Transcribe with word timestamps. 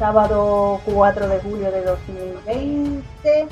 sábado 0.00 0.80
4 0.86 1.28
de 1.28 1.40
julio 1.40 1.70
de 1.70 1.84
2020. 1.84 3.48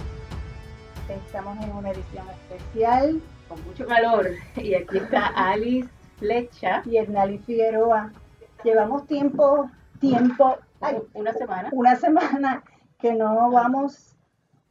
Estamos 1.10 1.62
en 1.62 1.76
una 1.76 1.90
edición 1.90 2.26
especial. 2.30 3.20
Con 3.50 3.62
mucho 3.66 3.86
calor. 3.86 4.30
Y 4.56 4.72
aquí 4.72 4.96
está 4.96 5.26
Alice 5.36 5.90
Flecha. 6.16 6.82
Y 6.86 6.96
Hernali 6.96 7.36
Figueroa. 7.36 8.14
Llevamos 8.64 9.06
tiempo, 9.06 9.70
tiempo, 10.00 10.56
una 11.12 11.34
semana. 11.34 11.68
Una 11.70 11.96
semana 11.96 12.64
que 12.98 13.12
no 13.12 13.50
vamos 13.50 14.16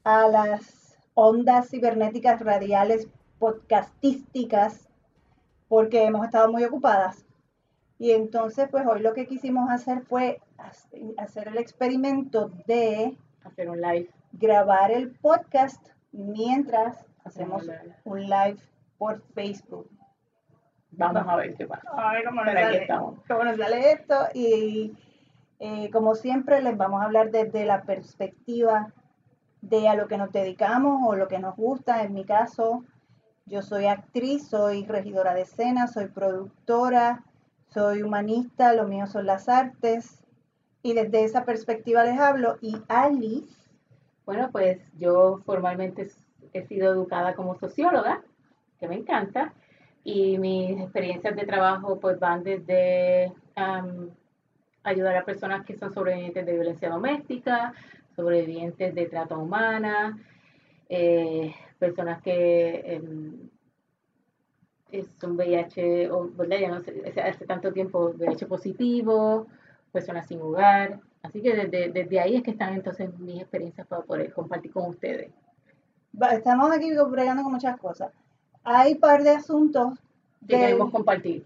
a 0.03 0.27
las 0.29 0.97
ondas 1.13 1.69
cibernéticas 1.69 2.41
radiales 2.41 3.07
podcastísticas 3.37 4.89
porque 5.67 6.05
hemos 6.05 6.25
estado 6.25 6.51
muy 6.51 6.63
ocupadas. 6.63 7.23
Y 7.99 8.13
entonces, 8.13 8.67
pues 8.71 8.83
hoy 8.87 9.01
lo 9.01 9.13
que 9.13 9.27
quisimos 9.27 9.69
hacer 9.69 10.01
fue 10.01 10.41
hacer 11.17 11.47
el 11.47 11.57
experimento 11.57 12.51
de 12.65 13.17
hacer 13.43 13.69
un 13.69 13.81
live, 13.81 14.09
grabar 14.33 14.91
el 14.91 15.11
podcast 15.11 15.89
mientras 16.11 17.05
hacemos 17.23 17.69
un 18.03 18.21
live 18.21 18.57
por 18.97 19.21
Facebook. 19.33 19.89
Vamos 20.91 21.23
a 21.27 21.35
ver 21.35 21.55
qué 21.55 21.67
pasa. 21.67 21.89
A 21.91 22.13
ver 22.13 22.25
cómo 22.25 22.43
nos, 22.43 22.53
sale, 22.53 22.87
cómo 23.27 23.43
nos 23.43 23.57
sale 23.57 23.91
esto. 23.91 24.15
Y 24.33 24.97
eh, 25.59 25.89
como 25.91 26.15
siempre, 26.15 26.61
les 26.61 26.75
vamos 26.75 27.01
a 27.01 27.05
hablar 27.05 27.31
desde 27.31 27.65
la 27.65 27.83
perspectiva 27.83 28.93
de 29.61 29.87
a 29.87 29.95
lo 29.95 30.07
que 30.07 30.17
nos 30.17 30.31
dedicamos 30.31 31.01
o 31.05 31.15
lo 31.15 31.27
que 31.27 31.39
nos 31.39 31.55
gusta. 31.55 32.03
En 32.03 32.13
mi 32.13 32.25
caso, 32.25 32.83
yo 33.45 33.61
soy 33.61 33.85
actriz, 33.85 34.47
soy 34.47 34.85
regidora 34.85 35.33
de 35.33 35.41
escena, 35.41 35.87
soy 35.87 36.07
productora, 36.07 37.23
soy 37.67 38.01
humanista, 38.01 38.73
lo 38.73 38.87
mío 38.87 39.07
son 39.07 39.25
las 39.25 39.49
artes. 39.49 40.23
Y 40.87 40.93
desde 40.93 41.25
esa 41.25 41.43
perspectiva 41.43 42.05
les 42.05 42.17
hablo. 42.17 42.59
Y 42.61 42.77
Alice. 42.87 43.53
Bueno, 44.25 44.47
pues 44.53 44.79
yo 44.97 45.41
formalmente 45.45 46.07
he 46.53 46.65
sido 46.65 46.93
educada 46.93 47.35
como 47.35 47.59
socióloga, 47.59 48.23
que 48.79 48.87
me 48.87 48.95
encanta, 48.95 49.53
y 50.05 50.37
mis 50.37 50.79
experiencias 50.79 51.35
de 51.35 51.45
trabajo 51.45 51.99
pues 51.99 52.17
van 52.21 52.41
desde 52.41 53.33
ayudar 54.83 55.17
a 55.17 55.25
personas 55.25 55.65
que 55.65 55.75
son 55.75 55.93
sobrevivientes 55.93 56.45
de 56.45 56.53
violencia 56.53 56.89
doméstica, 56.89 57.73
sobrevivientes 58.15 58.95
de 58.95 59.07
trata 59.07 59.35
humana, 59.35 60.17
eh, 60.87 61.53
personas 61.79 62.21
que 62.21 62.81
em, 62.85 63.49
son 65.19 65.35
VIH, 65.35 66.09
o 66.11 66.31
Ya 66.45 66.69
no 66.69 66.79
sé, 66.79 67.13
hace 67.21 67.45
tanto 67.45 67.73
tiempo 67.73 68.13
VIH 68.17 68.45
positivo, 68.45 69.47
personas 69.91 70.27
sin 70.27 70.41
hogar. 70.41 70.99
Así 71.23 71.41
que 71.41 71.55
desde, 71.55 71.91
desde 71.91 72.19
ahí 72.19 72.35
es 72.35 72.43
que 72.43 72.51
están 72.51 72.73
entonces 72.73 73.17
mis 73.19 73.41
experiencias 73.41 73.85
para 73.87 74.03
poder 74.03 74.31
compartir 74.33 74.71
con 74.71 74.89
ustedes. 74.89 75.31
Estamos 76.31 76.71
aquí 76.71 76.91
bregando 77.09 77.43
con 77.43 77.51
muchas 77.53 77.77
cosas. 77.77 78.11
Hay 78.63 78.93
un 78.93 78.99
par 78.99 79.23
de 79.23 79.31
asuntos 79.31 79.99
que 80.47 80.57
queremos 80.57 80.91
compartir. 80.91 81.45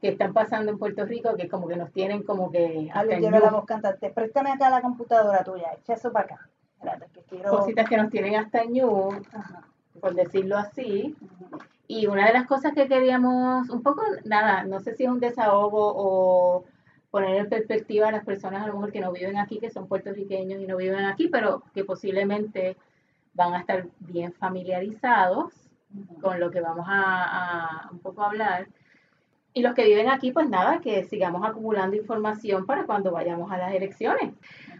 Que 0.00 0.10
están 0.10 0.34
pasando 0.34 0.70
en 0.70 0.78
Puerto 0.78 1.06
Rico, 1.06 1.34
que 1.34 1.48
como 1.48 1.66
que 1.66 1.76
nos 1.76 1.90
tienen 1.90 2.22
como 2.22 2.50
que. 2.50 2.90
Ah, 2.92 3.04
lleva 3.04 3.40
la 3.40 3.50
voz 3.50 3.64
cantante. 3.64 4.10
Préstame 4.10 4.50
acá 4.50 4.68
la 4.68 4.82
computadora 4.82 5.42
tuya, 5.42 5.72
echa 5.78 5.94
eso 5.94 6.12
para 6.12 6.26
acá. 6.26 6.48
Cositas 7.48 7.88
que 7.88 7.96
nos 7.96 8.10
tienen 8.10 8.36
hasta 8.36 8.64
ñu, 8.64 9.08
por 10.00 10.14
decirlo 10.14 10.58
así. 10.58 11.16
Y 11.86 12.06
una 12.06 12.26
de 12.26 12.32
las 12.32 12.46
cosas 12.46 12.72
que 12.74 12.86
queríamos, 12.86 13.68
un 13.70 13.82
poco, 13.82 14.02
nada, 14.24 14.64
no 14.64 14.80
sé 14.80 14.94
si 14.94 15.04
es 15.04 15.10
un 15.10 15.20
desahogo 15.20 15.92
o 15.96 16.64
poner 17.14 17.36
en 17.36 17.48
perspectiva 17.48 18.08
a 18.08 18.10
las 18.10 18.24
personas 18.24 18.64
a 18.64 18.66
lo 18.66 18.72
mejor 18.72 18.90
que 18.90 18.98
no 18.98 19.12
viven 19.12 19.36
aquí, 19.36 19.60
que 19.60 19.70
son 19.70 19.86
puertorriqueños 19.86 20.60
y 20.60 20.66
no 20.66 20.76
viven 20.76 21.04
aquí, 21.04 21.28
pero 21.28 21.62
que 21.72 21.84
posiblemente 21.84 22.76
van 23.34 23.54
a 23.54 23.60
estar 23.60 23.86
bien 24.00 24.32
familiarizados 24.32 25.52
con 26.20 26.40
lo 26.40 26.50
que 26.50 26.60
vamos 26.60 26.86
a, 26.88 27.88
un 27.92 28.00
poco 28.00 28.24
hablar. 28.24 28.66
Y 29.52 29.62
los 29.62 29.74
que 29.74 29.84
viven 29.84 30.08
aquí, 30.08 30.32
pues 30.32 30.48
nada, 30.48 30.80
que 30.80 31.04
sigamos 31.04 31.48
acumulando 31.48 31.94
información 31.94 32.66
para 32.66 32.84
cuando 32.84 33.12
vayamos 33.12 33.48
a 33.52 33.58
las 33.58 33.72
elecciones. 33.72 34.34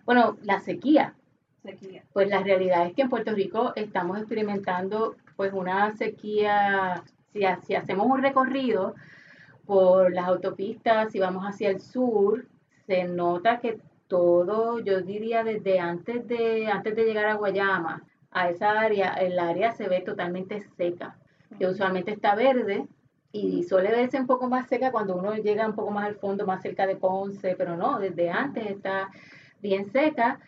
Bueno, 0.04 0.36
la 0.42 0.58
sequía. 0.58 1.14
sequía. 1.62 2.02
Pues 2.12 2.28
la 2.28 2.40
realidad 2.40 2.84
es 2.88 2.94
que 2.94 3.02
en 3.02 3.10
Puerto 3.10 3.30
Rico 3.30 3.74
estamos 3.76 4.18
experimentando 4.18 5.14
pues 5.36 5.52
una 5.52 5.96
sequía, 5.96 7.04
si, 7.32 7.42
si 7.64 7.76
hacemos 7.76 8.08
un 8.08 8.22
recorrido 8.22 8.96
por 9.66 10.12
las 10.12 10.28
autopistas, 10.28 11.12
si 11.12 11.18
vamos 11.18 11.44
hacia 11.44 11.70
el 11.70 11.80
sur, 11.80 12.46
se 12.86 13.04
nota 13.04 13.60
que 13.60 13.80
todo, 14.08 14.80
yo 14.80 15.00
diría 15.00 15.42
desde 15.44 15.80
antes 15.80 16.26
de, 16.28 16.66
antes 16.66 16.94
de 16.94 17.04
llegar 17.04 17.26
a 17.26 17.34
Guayama, 17.34 18.02
a 18.30 18.50
esa 18.50 18.78
área, 18.80 19.14
el 19.14 19.38
área 19.38 19.72
se 19.72 19.88
ve 19.88 20.00
totalmente 20.00 20.60
seca, 20.76 21.16
que 21.58 21.66
usualmente 21.66 22.10
está 22.12 22.34
verde 22.34 22.86
y 23.32 23.62
suele 23.62 23.90
verse 23.90 24.20
un 24.20 24.26
poco 24.26 24.48
más 24.48 24.68
seca 24.68 24.92
cuando 24.92 25.16
uno 25.16 25.34
llega 25.34 25.66
un 25.66 25.74
poco 25.74 25.90
más 25.90 26.06
al 26.06 26.16
fondo, 26.16 26.46
más 26.46 26.62
cerca 26.62 26.86
de 26.86 26.96
Ponce, 26.96 27.54
pero 27.56 27.76
no, 27.76 27.98
desde 27.98 28.30
antes 28.30 28.66
está 28.66 29.10
bien 29.60 29.90
seca. 29.90 30.40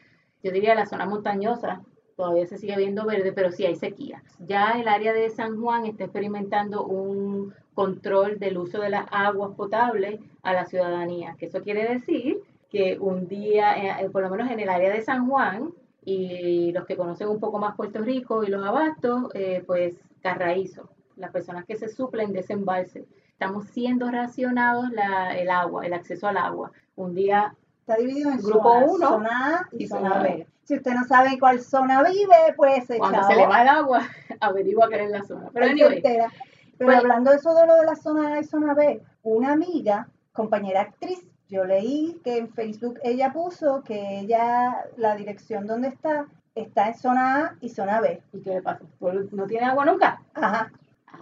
Yo 0.43 0.53
diría 0.53 0.75
la 0.75 0.87
zona 0.87 1.07
montañosa 1.07 1.81
todavía 2.17 2.47
se 2.47 2.59
sigue 2.59 2.77
viendo 2.77 3.05
verde, 3.05 3.33
pero 3.33 3.53
sí 3.53 3.67
hay 3.67 3.77
sequía. 3.77 4.23
Ya 4.39 4.73
el 4.73 4.89
área 4.89 5.13
de 5.13 5.31
San 5.31 5.61
Juan 5.61 5.87
está 5.87 6.05
experimentando 6.05 6.85
un 6.85 7.55
control 7.75 8.39
del 8.39 8.57
uso 8.59 8.81
de 8.81 8.91
las 8.91 9.07
aguas 9.11 9.55
potables 9.55 10.21
a 10.43 10.55
la 10.55 10.65
ciudadanía, 10.65 11.37
eso 11.47 11.61
quiere 11.61 11.87
decir 11.87 12.39
que 12.71 12.99
un 12.99 13.29
día, 13.29 13.77
eh, 13.77 14.05
eh, 14.05 14.11
por 14.11 14.23
lo 14.23 14.31
menos 14.31 14.51
en 14.51 14.61
el 14.61 14.69
área 14.69 14.91
de 14.91 15.03
San 15.03 15.29
Juan, 15.29 15.73
y 16.05 16.73
los 16.73 16.87
que 16.87 16.97
conocen 16.97 17.29
un 17.29 17.41
poco 17.41 17.59
más 17.59 17.77
Puerto 17.77 18.01
Rico 18.01 18.45
y 18.45 18.49
los 18.49 18.65
abastos, 18.65 19.29
eh, 19.35 19.63
pues 19.67 19.97
carraízo, 20.23 20.89
las 21.17 21.33
personas 21.33 21.65
que 21.65 21.77
se 21.77 21.89
suplen 21.89 22.33
de. 22.33 22.41
Estamos 22.41 23.67
siendo 23.67 24.11
racionados 24.11 24.91
la, 24.93 25.37
el 25.37 25.51
agua, 25.51 25.85
el 25.85 25.93
acceso 25.93 26.29
al 26.29 26.37
agua. 26.39 26.71
Un 26.95 27.15
día 27.15 27.55
está 27.87 27.97
dividido 27.97 28.33
en 28.33 28.39
grupo 28.39 28.79
1, 28.79 29.09
zona 29.09 29.59
A 29.61 29.69
y, 29.71 29.87
zona 29.87 30.19
B. 30.21 30.45
Si 30.65 30.75
usted 30.75 30.93
no 30.93 31.05
sabe 31.05 31.39
cuál 31.39 31.61
zona 31.61 32.03
vive, 32.03 32.35
pues 32.57 32.85
Cuando 32.99 33.23
se 33.23 33.37
le 33.37 33.47
va 33.47 33.63
el 33.63 33.69
agua, 33.69 34.03
averigua 34.41 34.89
que 34.89 35.05
es 35.05 35.11
la 35.11 35.23
zona. 35.23 35.51
Pero, 35.53 35.69
Pero 36.03 36.27
pues 36.79 36.97
hablando 36.99 37.31
de 37.31 37.37
eso 37.37 37.55
de 37.55 37.65
lo 37.65 37.77
de 37.77 37.87
la 37.87 37.95
zona 37.95 38.35
A 38.35 38.41
y 38.41 38.45
zona 38.45 38.75
B, 38.75 39.01
una 39.23 39.53
amiga, 39.53 40.09
compañera 40.33 40.81
actriz, 40.81 41.21
yo 41.49 41.65
leí 41.65 42.21
que 42.25 42.39
en 42.39 42.49
Facebook 42.49 42.99
ella 43.05 43.33
puso 43.33 43.85
que 43.85 44.19
ella, 44.19 44.85
la 44.97 45.15
dirección 45.15 45.69
donde 45.69 45.89
está, 45.89 46.27
está 46.57 46.89
en 46.89 46.99
zona 46.99 47.37
A 47.37 47.55
y 47.61 47.69
zona 47.69 48.01
B. 48.01 48.21
¿Y 48.33 48.41
qué 48.41 48.51
le 48.51 48.63
pasa? 48.63 48.85
¿No 49.31 49.47
tiene 49.47 49.67
agua 49.67 49.85
nunca? 49.85 50.21
Ajá. 50.35 50.73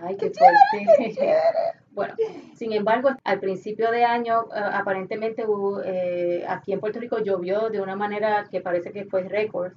Ay, 0.02 0.16
qué, 0.16 0.32
fuerte. 0.32 1.83
Bueno, 1.94 2.14
sin 2.54 2.72
embargo, 2.72 3.10
al 3.22 3.40
principio 3.40 3.90
de 3.90 4.04
año, 4.04 4.44
eh, 4.54 4.60
aparentemente 4.72 5.44
eh, 5.84 6.44
aquí 6.48 6.72
en 6.72 6.80
Puerto 6.80 6.98
Rico 6.98 7.18
llovió 7.18 7.70
de 7.70 7.80
una 7.80 7.96
manera 7.96 8.48
que 8.50 8.60
parece 8.60 8.92
que 8.92 9.04
fue 9.04 9.22
récord. 9.22 9.72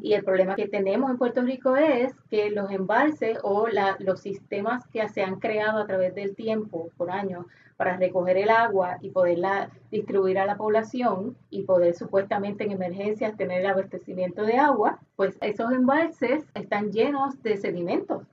Y 0.00 0.14
el 0.14 0.24
problema 0.24 0.54
que 0.54 0.68
tenemos 0.68 1.10
en 1.10 1.18
Puerto 1.18 1.42
Rico 1.42 1.76
es 1.76 2.14
que 2.30 2.50
los 2.50 2.70
embalses 2.70 3.38
o 3.42 3.66
los 3.98 4.20
sistemas 4.20 4.86
que 4.88 5.08
se 5.08 5.22
han 5.22 5.40
creado 5.40 5.80
a 5.80 5.86
través 5.86 6.14
del 6.14 6.34
tiempo, 6.34 6.90
por 6.96 7.10
años, 7.10 7.46
para 7.78 7.96
recoger 7.96 8.36
el 8.36 8.50
agua 8.50 8.98
y 9.00 9.10
poderla 9.10 9.70
distribuir 9.92 10.38
a 10.38 10.46
la 10.46 10.56
población 10.56 11.36
y 11.48 11.62
poder 11.62 11.94
supuestamente 11.94 12.64
en 12.64 12.72
emergencias 12.72 13.36
tener 13.36 13.60
el 13.60 13.66
abastecimiento 13.66 14.42
de 14.42 14.58
agua, 14.58 14.98
pues 15.14 15.38
esos 15.40 15.72
embalses 15.72 16.44
están 16.54 16.90
llenos 16.90 17.40
de 17.44 17.56
sedimentos. 17.56 18.24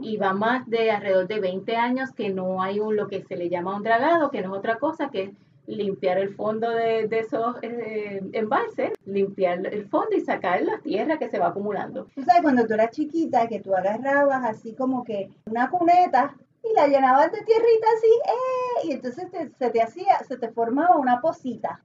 Y 0.00 0.16
va 0.16 0.32
más 0.32 0.66
de 0.68 0.90
alrededor 0.90 1.28
de 1.28 1.40
20 1.40 1.76
años 1.76 2.10
que 2.12 2.30
no 2.30 2.62
hay 2.62 2.80
un, 2.80 2.96
lo 2.96 3.06
que 3.08 3.22
se 3.22 3.36
le 3.36 3.50
llama 3.50 3.76
un 3.76 3.82
dragado, 3.82 4.30
que 4.30 4.40
no 4.40 4.54
es 4.54 4.58
otra 4.58 4.78
cosa 4.78 5.10
que 5.10 5.34
limpiar 5.66 6.18
el 6.18 6.34
fondo 6.34 6.70
de, 6.70 7.08
esos 7.10 7.56
eh, 7.62 8.22
embalses, 8.32 8.92
limpiar 9.04 9.66
el 9.66 9.88
fondo 9.88 10.16
y 10.16 10.20
sacar 10.20 10.62
la 10.62 10.78
tierra 10.78 11.18
que 11.18 11.28
se 11.28 11.38
va 11.38 11.48
acumulando. 11.48 12.06
Tú 12.14 12.22
sabes, 12.22 12.42
cuando 12.42 12.66
tú 12.66 12.74
eras 12.74 12.90
chiquita, 12.90 13.48
que 13.48 13.60
tú 13.60 13.74
agarrabas 13.74 14.44
así 14.44 14.74
como 14.74 15.04
que 15.04 15.30
una 15.46 15.70
cuneta 15.70 16.34
y 16.62 16.74
la 16.74 16.86
llenabas 16.86 17.30
de 17.32 17.42
tierrita 17.42 17.86
así, 17.96 18.12
¡eh! 18.26 18.88
Y 18.88 18.92
entonces 18.92 19.28
se 19.58 19.70
te 19.70 19.82
hacía, 19.82 20.18
se 20.26 20.36
te 20.36 20.48
formaba 20.48 20.96
una 20.96 21.20
posita, 21.20 21.82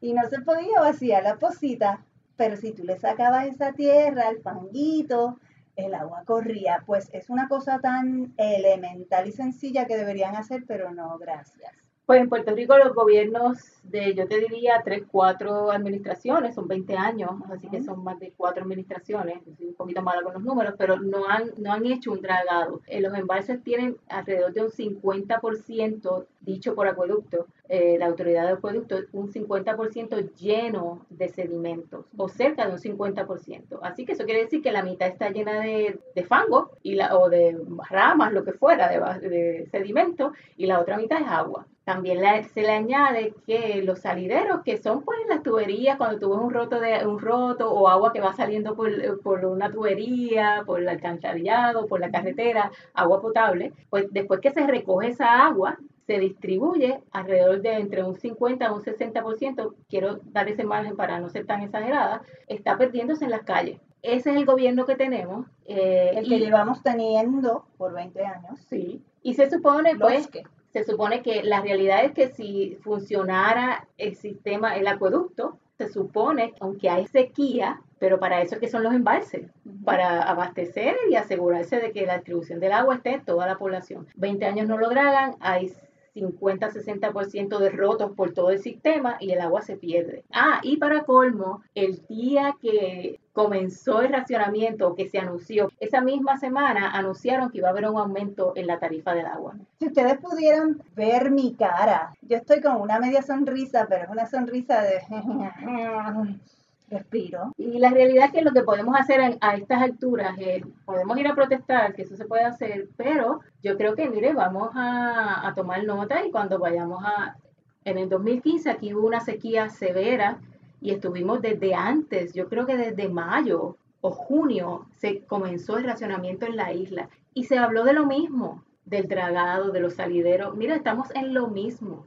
Y 0.00 0.12
no 0.12 0.28
se 0.28 0.40
podía 0.40 0.80
vaciar 0.80 1.22
la 1.22 1.36
posita, 1.36 2.04
pero 2.36 2.56
si 2.56 2.72
tú 2.72 2.84
le 2.84 2.98
sacabas 2.98 3.46
esa 3.46 3.72
tierra, 3.72 4.28
el 4.30 4.40
fanguito, 4.40 5.38
el 5.76 5.94
agua 5.94 6.22
corría. 6.24 6.82
Pues 6.86 7.08
es 7.12 7.30
una 7.30 7.48
cosa 7.48 7.78
tan 7.80 8.32
elemental 8.36 9.26
y 9.26 9.32
sencilla 9.32 9.86
que 9.86 9.96
deberían 9.96 10.36
hacer, 10.36 10.64
pero 10.66 10.92
no, 10.92 11.18
gracias. 11.18 11.87
Pues 12.08 12.22
en 12.22 12.30
Puerto 12.30 12.54
Rico 12.54 12.78
los 12.78 12.94
gobiernos 12.94 13.58
de, 13.82 14.14
yo 14.14 14.26
te 14.26 14.40
diría, 14.40 14.80
tres, 14.82 15.02
cuatro 15.10 15.70
administraciones, 15.70 16.54
son 16.54 16.66
20 16.66 16.96
años, 16.96 17.32
así 17.50 17.68
que 17.68 17.82
son 17.82 18.02
más 18.02 18.18
de 18.18 18.32
cuatro 18.34 18.62
administraciones, 18.62 19.42
soy 19.58 19.66
un 19.66 19.74
poquito 19.74 20.00
mala 20.00 20.22
con 20.22 20.32
los 20.32 20.42
números, 20.42 20.72
pero 20.78 20.98
no 20.98 21.28
han, 21.28 21.50
no 21.58 21.70
han 21.70 21.84
hecho 21.84 22.12
un 22.12 22.22
dragado. 22.22 22.80
En 22.86 23.02
los 23.02 23.12
embalses 23.12 23.62
tienen 23.62 23.98
alrededor 24.08 24.54
de 24.54 24.62
un 24.62 24.70
50% 24.70 26.26
dicho 26.40 26.74
por 26.74 26.88
acueducto, 26.88 27.46
eh, 27.68 27.96
la 27.98 28.06
autoridad 28.06 28.46
de 28.46 28.52
acueducto, 28.52 28.96
un 29.12 29.30
50% 29.30 30.34
lleno 30.36 31.04
de 31.10 31.28
sedimentos 31.28 32.06
o 32.16 32.28
cerca 32.28 32.66
de 32.66 32.72
un 32.72 32.78
50%. 32.78 33.78
Así 33.82 34.06
que 34.06 34.12
eso 34.12 34.24
quiere 34.24 34.44
decir 34.44 34.62
que 34.62 34.72
la 34.72 34.82
mitad 34.82 35.08
está 35.08 35.28
llena 35.30 35.60
de, 35.60 35.98
fango 36.26 36.70
y 36.82 36.94
la, 36.94 37.16
o 37.16 37.28
de 37.28 37.58
ramas, 37.90 38.32
lo 38.32 38.44
que 38.44 38.52
fuera, 38.52 38.88
de, 38.88 39.28
de 39.28 39.68
sedimento, 39.70 40.32
y 40.56 40.66
la 40.66 40.80
otra 40.80 40.96
mitad 40.96 41.20
es 41.20 41.28
agua. 41.28 41.66
También 41.84 42.20
se 42.52 42.60
le 42.60 42.70
añade 42.70 43.34
que 43.46 43.82
los 43.82 44.00
salideros, 44.00 44.62
que 44.62 44.76
son 44.76 45.02
pues 45.02 45.18
las 45.26 45.42
tuberías, 45.42 45.96
cuando 45.96 46.18
tú 46.18 46.30
ves 46.30 46.38
un 46.38 46.52
roto, 46.52 46.80
de, 46.80 47.06
un 47.06 47.18
roto 47.18 47.70
o 47.70 47.88
agua 47.88 48.12
que 48.12 48.20
va 48.20 48.34
saliendo 48.34 48.76
por, 48.76 49.22
por 49.22 49.44
una 49.46 49.70
tubería, 49.70 50.64
por 50.66 50.80
el 50.80 50.88
alcantarillado, 50.88 51.86
por 51.86 52.00
la 52.00 52.10
carretera, 52.10 52.70
agua 52.92 53.22
potable, 53.22 53.72
pues 53.88 54.06
después 54.10 54.40
que 54.40 54.50
se 54.50 54.66
recoge 54.66 55.08
esa 55.08 55.46
agua, 55.46 55.78
se 56.08 56.18
distribuye 56.18 57.02
alrededor 57.12 57.60
de 57.60 57.74
entre 57.74 58.02
un 58.02 58.14
50 58.14 58.66
a 58.66 58.72
un 58.72 58.82
60%, 58.82 59.74
quiero 59.90 60.20
dar 60.24 60.48
ese 60.48 60.64
margen 60.64 60.96
para 60.96 61.20
no 61.20 61.28
ser 61.28 61.44
tan 61.44 61.60
exagerada, 61.60 62.22
está 62.46 62.78
perdiéndose 62.78 63.26
en 63.26 63.30
las 63.30 63.42
calles. 63.42 63.78
Ese 64.00 64.30
es 64.30 64.36
el 64.36 64.46
gobierno 64.46 64.86
que 64.86 64.96
tenemos. 64.96 65.46
Eh, 65.66 66.12
el 66.14 66.26
que 66.26 66.38
llevamos 66.38 66.82
teniendo 66.82 67.66
por 67.76 67.92
20 67.92 68.24
años. 68.24 68.58
Sí. 68.70 69.02
Y 69.22 69.34
se 69.34 69.50
supone, 69.50 69.96
pues, 69.96 70.28
que 70.28 70.44
se 70.72 70.82
supone 70.84 71.22
que 71.22 71.42
la 71.42 71.60
realidad 71.60 72.02
es 72.02 72.12
que 72.12 72.28
si 72.28 72.78
funcionara 72.80 73.86
el 73.98 74.16
sistema, 74.16 74.76
el 74.76 74.86
acueducto, 74.86 75.58
se 75.76 75.90
supone, 75.90 76.54
aunque 76.60 76.88
hay 76.88 77.06
sequía, 77.06 77.82
pero 77.98 78.18
para 78.18 78.40
eso 78.40 78.54
es 78.54 78.60
que 78.62 78.68
son 78.68 78.82
los 78.82 78.94
embalses, 78.94 79.50
para 79.84 80.22
abastecer 80.22 80.96
y 81.10 81.16
asegurarse 81.16 81.80
de 81.80 81.92
que 81.92 82.06
la 82.06 82.14
distribución 82.14 82.60
del 82.60 82.72
agua 82.72 82.94
esté 82.94 83.10
en 83.10 83.24
toda 83.26 83.46
la 83.46 83.58
población. 83.58 84.06
20 84.16 84.46
años 84.46 84.66
no 84.66 84.78
lo 84.78 84.86
lograran, 84.86 85.36
hay 85.40 85.70
50-60% 86.20 87.58
de 87.58 87.70
rotos 87.70 88.12
por 88.12 88.32
todo 88.32 88.50
el 88.50 88.60
sistema 88.60 89.16
y 89.20 89.32
el 89.32 89.40
agua 89.40 89.62
se 89.62 89.76
pierde. 89.76 90.24
Ah, 90.32 90.60
y 90.62 90.76
para 90.76 91.04
colmo, 91.04 91.62
el 91.74 92.04
día 92.08 92.56
que 92.60 93.18
comenzó 93.32 94.02
el 94.02 94.12
racionamiento 94.12 94.94
que 94.96 95.08
se 95.08 95.18
anunció, 95.18 95.70
esa 95.78 96.00
misma 96.00 96.38
semana 96.38 96.90
anunciaron 96.90 97.50
que 97.50 97.58
iba 97.58 97.68
a 97.68 97.70
haber 97.70 97.88
un 97.88 97.98
aumento 97.98 98.52
en 98.56 98.66
la 98.66 98.80
tarifa 98.80 99.14
del 99.14 99.26
agua. 99.26 99.54
Si 99.78 99.86
ustedes 99.86 100.18
pudieran 100.18 100.82
ver 100.96 101.30
mi 101.30 101.54
cara, 101.54 102.12
yo 102.22 102.36
estoy 102.36 102.60
con 102.60 102.80
una 102.80 102.98
media 102.98 103.22
sonrisa, 103.22 103.86
pero 103.88 104.04
es 104.04 104.10
una 104.10 104.26
sonrisa 104.26 104.82
de 104.82 105.00
respiro. 106.90 107.52
Y 107.56 107.78
la 107.78 107.90
realidad 107.90 108.26
es 108.26 108.32
que 108.32 108.42
lo 108.42 108.52
que 108.52 108.62
podemos 108.62 108.94
hacer 108.98 109.38
a 109.40 109.56
estas 109.56 109.82
alturas 109.82 110.36
es, 110.38 110.62
podemos 110.84 111.18
ir 111.18 111.28
a 111.28 111.34
protestar, 111.34 111.94
que 111.94 112.02
eso 112.02 112.16
se 112.16 112.26
puede 112.26 112.44
hacer, 112.44 112.88
pero 112.96 113.40
yo 113.62 113.76
creo 113.76 113.94
que, 113.94 114.08
mire, 114.08 114.32
vamos 114.32 114.70
a, 114.74 115.46
a 115.46 115.54
tomar 115.54 115.84
nota 115.84 116.24
y 116.24 116.30
cuando 116.30 116.58
vayamos 116.58 117.02
a... 117.04 117.36
En 117.84 117.96
el 117.96 118.08
2015 118.08 118.70
aquí 118.70 118.92
hubo 118.92 119.06
una 119.06 119.20
sequía 119.20 119.70
severa 119.70 120.38
y 120.80 120.90
estuvimos 120.90 121.40
desde 121.40 121.74
antes, 121.74 122.34
yo 122.34 122.48
creo 122.48 122.66
que 122.66 122.76
desde 122.76 123.08
mayo 123.08 123.76
o 124.00 124.10
junio 124.10 124.86
se 124.96 125.20
comenzó 125.24 125.78
el 125.78 125.84
racionamiento 125.84 126.46
en 126.46 126.56
la 126.56 126.72
isla 126.72 127.08
y 127.34 127.44
se 127.44 127.58
habló 127.58 127.84
de 127.84 127.94
lo 127.94 128.06
mismo, 128.06 128.64
del 128.84 129.08
dragado, 129.08 129.70
de 129.70 129.80
los 129.80 129.94
salideros. 129.94 130.56
Mira, 130.56 130.74
estamos 130.74 131.14
en 131.14 131.34
lo 131.34 131.48
mismo. 131.48 132.06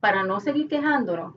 Para 0.00 0.22
no 0.22 0.40
seguir 0.40 0.68
quejándonos, 0.68 1.34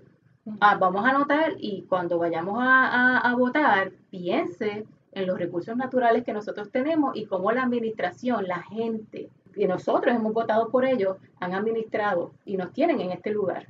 Ah, 0.60 0.76
vamos 0.76 1.06
a 1.06 1.10
anotar 1.10 1.54
y 1.60 1.84
cuando 1.84 2.18
vayamos 2.18 2.58
a, 2.60 3.36
votar, 3.38 3.92
piense 4.10 4.86
en 5.12 5.28
los 5.28 5.38
recursos 5.38 5.78
naturales 5.78 6.24
que 6.24 6.34
nosotros 6.34 6.72
tenemos 6.72 7.16
y 7.16 7.26
cómo 7.26 7.52
la 7.52 7.64
administración, 7.64 8.48
la 8.48 8.64
gente, 8.64 9.30
que 9.54 9.68
nosotros 9.68 10.16
hemos 10.16 10.34
votado 10.34 10.70
por 10.70 10.84
ellos, 10.84 11.18
han 11.40 11.54
administrado 11.54 12.32
y 12.44 12.58
nos 12.58 12.74
tienen 12.74 13.02
en 13.02 13.12
este 13.12 13.30
lugar, 13.30 13.68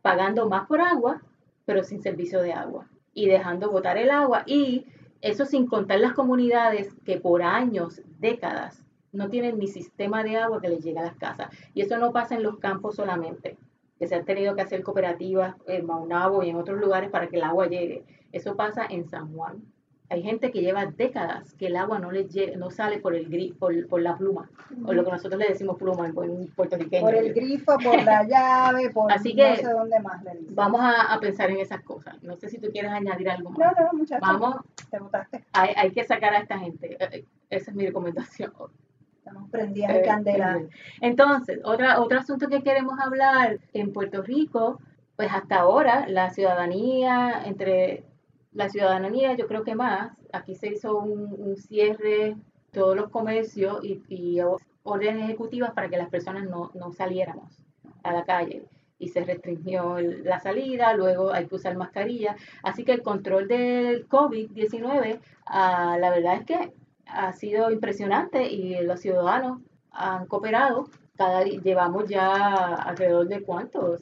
pagando 0.00 0.48
más 0.48 0.66
por 0.66 0.80
agua, 0.80 1.20
pero 1.66 1.84
sin 1.84 2.00
servicio 2.00 2.40
de 2.40 2.54
agua 2.54 2.86
y 3.12 3.26
dejando 3.26 3.70
botar 3.70 3.98
el 3.98 4.10
agua 4.10 4.44
y 4.46 4.86
eso 5.20 5.44
sin 5.44 5.66
contar 5.66 6.00
las 6.00 6.14
comunidades 6.14 6.94
que 7.04 7.20
por 7.20 7.42
años, 7.42 8.00
décadas, 8.18 8.82
no 9.12 9.28
tienen 9.28 9.58
ni 9.58 9.68
sistema 9.68 10.24
de 10.24 10.38
agua 10.38 10.60
que 10.60 10.68
les 10.68 10.82
llegue 10.82 10.98
a 11.00 11.04
las 11.04 11.16
casas. 11.16 11.48
Y 11.74 11.82
eso 11.82 11.98
no 11.98 12.12
pasa 12.12 12.34
en 12.34 12.42
los 12.42 12.58
campos 12.58 12.96
solamente 12.96 13.58
que 13.98 14.06
se 14.06 14.14
han 14.14 14.24
tenido 14.24 14.54
que 14.54 14.62
hacer 14.62 14.82
cooperativas 14.82 15.54
en 15.66 15.86
Maunabo 15.86 16.42
y 16.42 16.50
en 16.50 16.56
otros 16.56 16.80
lugares 16.80 17.10
para 17.10 17.28
que 17.28 17.36
el 17.36 17.44
agua 17.44 17.66
llegue. 17.66 18.04
Eso 18.32 18.56
pasa 18.56 18.86
en 18.88 19.08
San 19.08 19.32
Juan. 19.32 19.62
Hay 20.10 20.22
gente 20.22 20.50
que 20.50 20.60
lleva 20.60 20.86
décadas 20.86 21.54
que 21.54 21.66
el 21.66 21.76
agua 21.76 21.98
no 21.98 22.12
le 22.12 22.28
no 22.56 22.70
sale 22.70 22.98
por 22.98 23.14
el 23.14 23.28
grifo, 23.28 23.68
por, 23.88 24.02
la 24.02 24.16
pluma, 24.16 24.50
o 24.84 24.92
lo 24.92 25.02
que 25.04 25.10
nosotros 25.10 25.40
le 25.40 25.48
decimos 25.48 25.78
pluma 25.78 26.06
en 26.06 26.48
puertorriqueño. 26.54 27.02
Por 27.02 27.14
el 27.14 27.32
grifo, 27.32 27.78
por 27.78 28.02
la 28.02 28.22
llave, 28.28 28.90
por 28.90 29.10
Así 29.10 29.34
que 29.34 29.50
no 29.50 29.56
sé 29.56 29.72
dónde 29.72 30.00
más 30.00 30.22
le 30.22 30.32
Vamos 30.50 30.82
a, 30.82 31.18
pensar 31.20 31.50
en 31.50 31.58
esas 31.58 31.80
cosas. 31.82 32.22
No 32.22 32.36
sé 32.36 32.48
si 32.48 32.58
tú 32.58 32.68
quieres 32.70 32.90
añadir 32.92 33.30
algo 33.30 33.50
más. 33.50 33.58
No, 33.58 33.84
no, 33.84 33.98
muchachos. 33.98 34.28
Vamos. 34.28 34.56
Te 34.90 34.98
botaste. 34.98 35.44
Hay, 35.52 35.70
hay 35.74 35.90
que 35.90 36.04
sacar 36.04 36.34
a 36.34 36.38
esta 36.38 36.58
gente. 36.58 36.96
Eh, 37.00 37.08
eh, 37.10 37.24
esa 37.48 37.70
es 37.70 37.76
mi 37.76 37.86
recomendación. 37.86 38.52
Estamos 39.24 39.48
prendidas 39.48 39.94
de 39.94 40.00
eh, 40.00 40.04
candela. 40.04 40.60
Entonces, 41.00 41.58
otra, 41.64 41.98
otro 42.02 42.18
asunto 42.18 42.46
que 42.46 42.62
queremos 42.62 43.00
hablar 43.00 43.58
en 43.72 43.90
Puerto 43.90 44.20
Rico, 44.20 44.78
pues 45.16 45.30
hasta 45.32 45.60
ahora 45.60 46.06
la 46.08 46.28
ciudadanía, 46.28 47.42
entre 47.46 48.04
la 48.52 48.68
ciudadanía 48.68 49.32
yo 49.32 49.46
creo 49.46 49.64
que 49.64 49.74
más, 49.74 50.12
aquí 50.30 50.54
se 50.54 50.68
hizo 50.68 50.98
un, 50.98 51.56
cierre 51.56 52.36
todos 52.70 52.94
los 52.94 53.08
comercios 53.08 53.82
y, 53.82 54.02
y, 54.10 54.40
órdenes 54.82 55.24
ejecutivas 55.24 55.72
para 55.72 55.88
que 55.88 55.96
las 55.96 56.10
personas 56.10 56.44
no, 56.44 56.70
no 56.74 56.92
saliéramos 56.92 57.62
a 58.02 58.12
la 58.12 58.26
calle 58.26 58.66
y 58.98 59.08
se 59.08 59.24
restringió 59.24 60.00
la 60.00 60.38
salida, 60.38 60.92
luego 60.92 61.32
hay 61.32 61.46
que 61.46 61.54
usar 61.54 61.78
mascarilla. 61.78 62.36
Así 62.62 62.84
que 62.84 62.92
el 62.92 63.02
control 63.02 63.48
del 63.48 64.06
COVID-19, 64.06 65.18
ah, 65.46 65.96
la 65.98 66.10
verdad 66.10 66.34
es 66.34 66.44
que 66.44 66.83
ha 67.06 67.32
sido 67.32 67.70
impresionante 67.70 68.44
y 68.44 68.82
los 68.82 69.00
ciudadanos 69.00 69.60
han 69.90 70.26
cooperado. 70.26 70.88
Cada 71.16 71.44
llevamos 71.44 72.08
ya 72.08 72.74
alrededor 72.74 73.28
de 73.28 73.42
cuántos, 73.42 74.00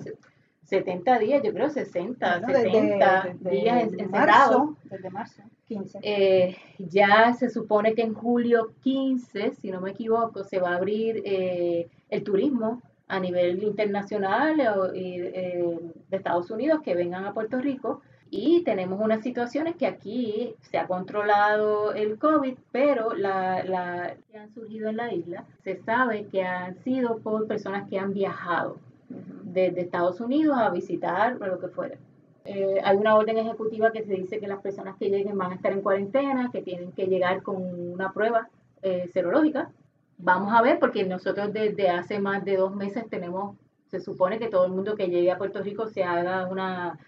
70 0.64 1.18
días, 1.18 1.42
yo 1.42 1.52
creo 1.52 1.68
60, 1.68 2.46
70 2.46 3.36
días 3.40 3.92
encerrados. 3.92 4.70
Desde 4.84 5.10
marzo, 5.10 5.42
15. 5.68 5.98
Eh, 6.02 6.56
ya 6.78 7.34
se 7.34 7.50
supone 7.50 7.94
que 7.94 8.02
en 8.02 8.14
julio 8.14 8.72
15, 8.82 9.52
si 9.52 9.70
no 9.70 9.82
me 9.82 9.90
equivoco, 9.90 10.44
se 10.44 10.60
va 10.60 10.70
a 10.70 10.76
abrir 10.76 11.22
eh, 11.26 11.88
el 12.08 12.24
turismo 12.24 12.80
a 13.08 13.20
nivel 13.20 13.62
internacional 13.62 14.58
eh, 14.94 15.90
de 16.08 16.16
Estados 16.16 16.50
Unidos 16.50 16.80
que 16.82 16.94
vengan 16.94 17.26
a 17.26 17.34
Puerto 17.34 17.58
Rico 17.58 18.00
y 18.34 18.62
tenemos 18.64 18.98
unas 18.98 19.22
situaciones 19.22 19.76
que 19.76 19.86
aquí 19.86 20.54
se 20.62 20.78
ha 20.78 20.86
controlado 20.86 21.92
el 21.92 22.18
COVID, 22.18 22.54
pero 22.72 23.12
la, 23.12 23.62
la, 23.62 24.16
que 24.30 24.38
han 24.38 24.50
surgido 24.54 24.88
en 24.88 24.96
la 24.96 25.12
isla 25.12 25.44
se 25.62 25.76
sabe 25.76 26.24
que 26.28 26.42
han 26.42 26.74
sido 26.76 27.18
por 27.18 27.46
personas 27.46 27.86
que 27.90 27.98
han 27.98 28.14
viajado 28.14 28.78
desde 29.10 29.82
Estados 29.82 30.18
Unidos 30.18 30.56
a 30.58 30.70
visitar 30.70 31.36
o 31.42 31.46
lo 31.46 31.60
que 31.60 31.68
fuera. 31.68 31.98
Eh, 32.46 32.80
hay 32.82 32.96
una 32.96 33.16
orden 33.16 33.36
ejecutiva 33.36 33.92
que 33.92 34.02
se 34.02 34.14
dice 34.14 34.40
que 34.40 34.48
las 34.48 34.62
personas 34.62 34.96
que 34.96 35.10
lleguen 35.10 35.36
van 35.36 35.52
a 35.52 35.56
estar 35.56 35.72
en 35.72 35.82
cuarentena, 35.82 36.48
que 36.50 36.62
tienen 36.62 36.92
que 36.92 37.08
llegar 37.08 37.42
con 37.42 37.56
una 37.92 38.14
prueba 38.14 38.48
eh, 38.80 39.10
serológica. 39.12 39.70
Vamos 40.16 40.54
a 40.54 40.62
ver, 40.62 40.78
porque 40.78 41.04
nosotros 41.04 41.52
desde 41.52 41.90
hace 41.90 42.18
más 42.18 42.42
de 42.46 42.56
dos 42.56 42.74
meses 42.74 43.04
tenemos, 43.10 43.56
se 43.90 44.00
supone 44.00 44.38
que 44.38 44.48
todo 44.48 44.64
el 44.64 44.72
mundo 44.72 44.96
que 44.96 45.08
llegue 45.08 45.30
a 45.30 45.36
Puerto 45.36 45.62
Rico 45.62 45.86
se 45.86 46.02
haga 46.02 46.46
una 46.46 46.98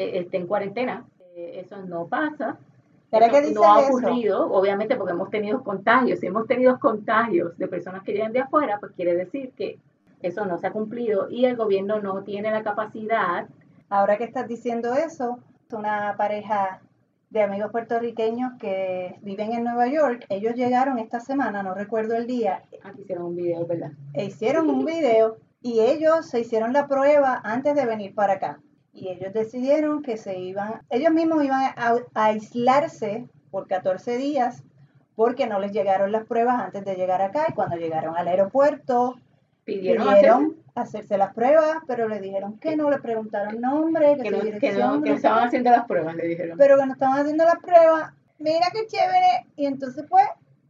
eh, 0.00 0.18
esté 0.20 0.38
en 0.38 0.46
cuarentena. 0.46 1.04
Eh, 1.36 1.60
eso 1.62 1.76
no 1.84 2.06
pasa. 2.06 2.56
no 3.52 3.64
ha 3.64 3.80
ocurrido, 3.80 4.50
obviamente 4.50 4.96
porque 4.96 5.12
hemos 5.12 5.28
tenido 5.28 5.62
contagios. 5.62 6.20
Si 6.20 6.26
hemos 6.26 6.46
tenido 6.46 6.78
contagios 6.78 7.58
de 7.58 7.68
personas 7.68 8.02
que 8.02 8.12
llegan 8.12 8.32
de 8.32 8.40
afuera, 8.40 8.78
pues 8.80 8.92
quiere 8.92 9.14
decir 9.14 9.52
que 9.54 9.78
eso 10.22 10.46
no 10.46 10.56
se 10.56 10.68
ha 10.68 10.72
cumplido 10.72 11.28
y 11.28 11.44
el 11.44 11.56
gobierno 11.56 12.00
no 12.00 12.22
tiene 12.22 12.50
la 12.50 12.62
capacidad. 12.62 13.46
Ahora 13.90 14.16
que 14.16 14.24
estás 14.24 14.48
diciendo 14.48 14.94
eso, 14.94 15.38
una 15.70 16.14
pareja 16.16 16.80
de 17.28 17.42
amigos 17.42 17.70
puertorriqueños 17.70 18.54
que 18.58 19.18
viven 19.20 19.52
en 19.52 19.64
Nueva 19.64 19.86
York, 19.86 20.24
ellos 20.30 20.54
llegaron 20.54 20.98
esta 20.98 21.20
semana, 21.20 21.62
no 21.62 21.74
recuerdo 21.74 22.14
el 22.14 22.26
día. 22.26 22.62
Aquí 22.82 23.02
hicieron 23.02 23.26
un 23.26 23.36
video, 23.36 23.66
¿verdad? 23.66 23.92
E 24.14 24.24
hicieron 24.24 24.70
un 24.70 24.86
video 24.86 25.36
y 25.60 25.80
ellos 25.80 26.26
se 26.26 26.40
hicieron 26.40 26.72
la 26.72 26.88
prueba 26.88 27.40
antes 27.44 27.74
de 27.74 27.84
venir 27.84 28.14
para 28.14 28.34
acá 28.34 28.60
y 29.00 29.08
ellos 29.08 29.32
decidieron 29.32 30.02
que 30.02 30.16
se 30.16 30.38
iban, 30.38 30.82
ellos 30.90 31.12
mismos 31.12 31.44
iban 31.44 31.72
a, 31.76 31.96
aislarse 32.14 33.26
por 33.50 33.66
14 33.66 34.16
días 34.16 34.62
porque 35.16 35.46
no 35.46 35.58
les 35.58 35.72
llegaron 35.72 36.12
las 36.12 36.26
pruebas 36.26 36.62
antes 36.62 36.84
de 36.84 36.94
llegar 36.94 37.22
acá 37.22 37.46
y 37.48 37.52
cuando 37.52 37.76
llegaron 37.76 38.16
al 38.16 38.28
aeropuerto 38.28 39.16
pidieron, 39.64 40.56
hacerse? 40.74 41.18
las 41.18 41.34
pruebas, 41.34 41.78
pero 41.86 42.08
le 42.08 42.20
dijeron 42.20 42.58
que 42.58 42.76
no, 42.76 42.90
le 42.90 42.98
preguntaron 42.98 43.60
nombre, 43.60 44.16
que, 44.22 44.30
no, 44.30 44.40
dirección, 44.40 45.02
que, 45.02 45.10
no, 45.10 45.16
estaban 45.16 45.46
haciendo 45.46 45.70
las 45.70 45.86
pruebas, 45.86 46.14
le 46.16 46.26
dijeron. 46.26 46.58
Pero 46.58 46.78
que 46.78 46.86
no 46.86 46.92
estaban 46.92 47.18
haciendo 47.20 47.44
las 47.44 47.58
pruebas, 47.58 48.12
mira 48.38 48.66
qué 48.72 48.86
chévere, 48.86 49.46
y 49.56 49.66
entonces 49.66 50.04
pues 50.08 50.24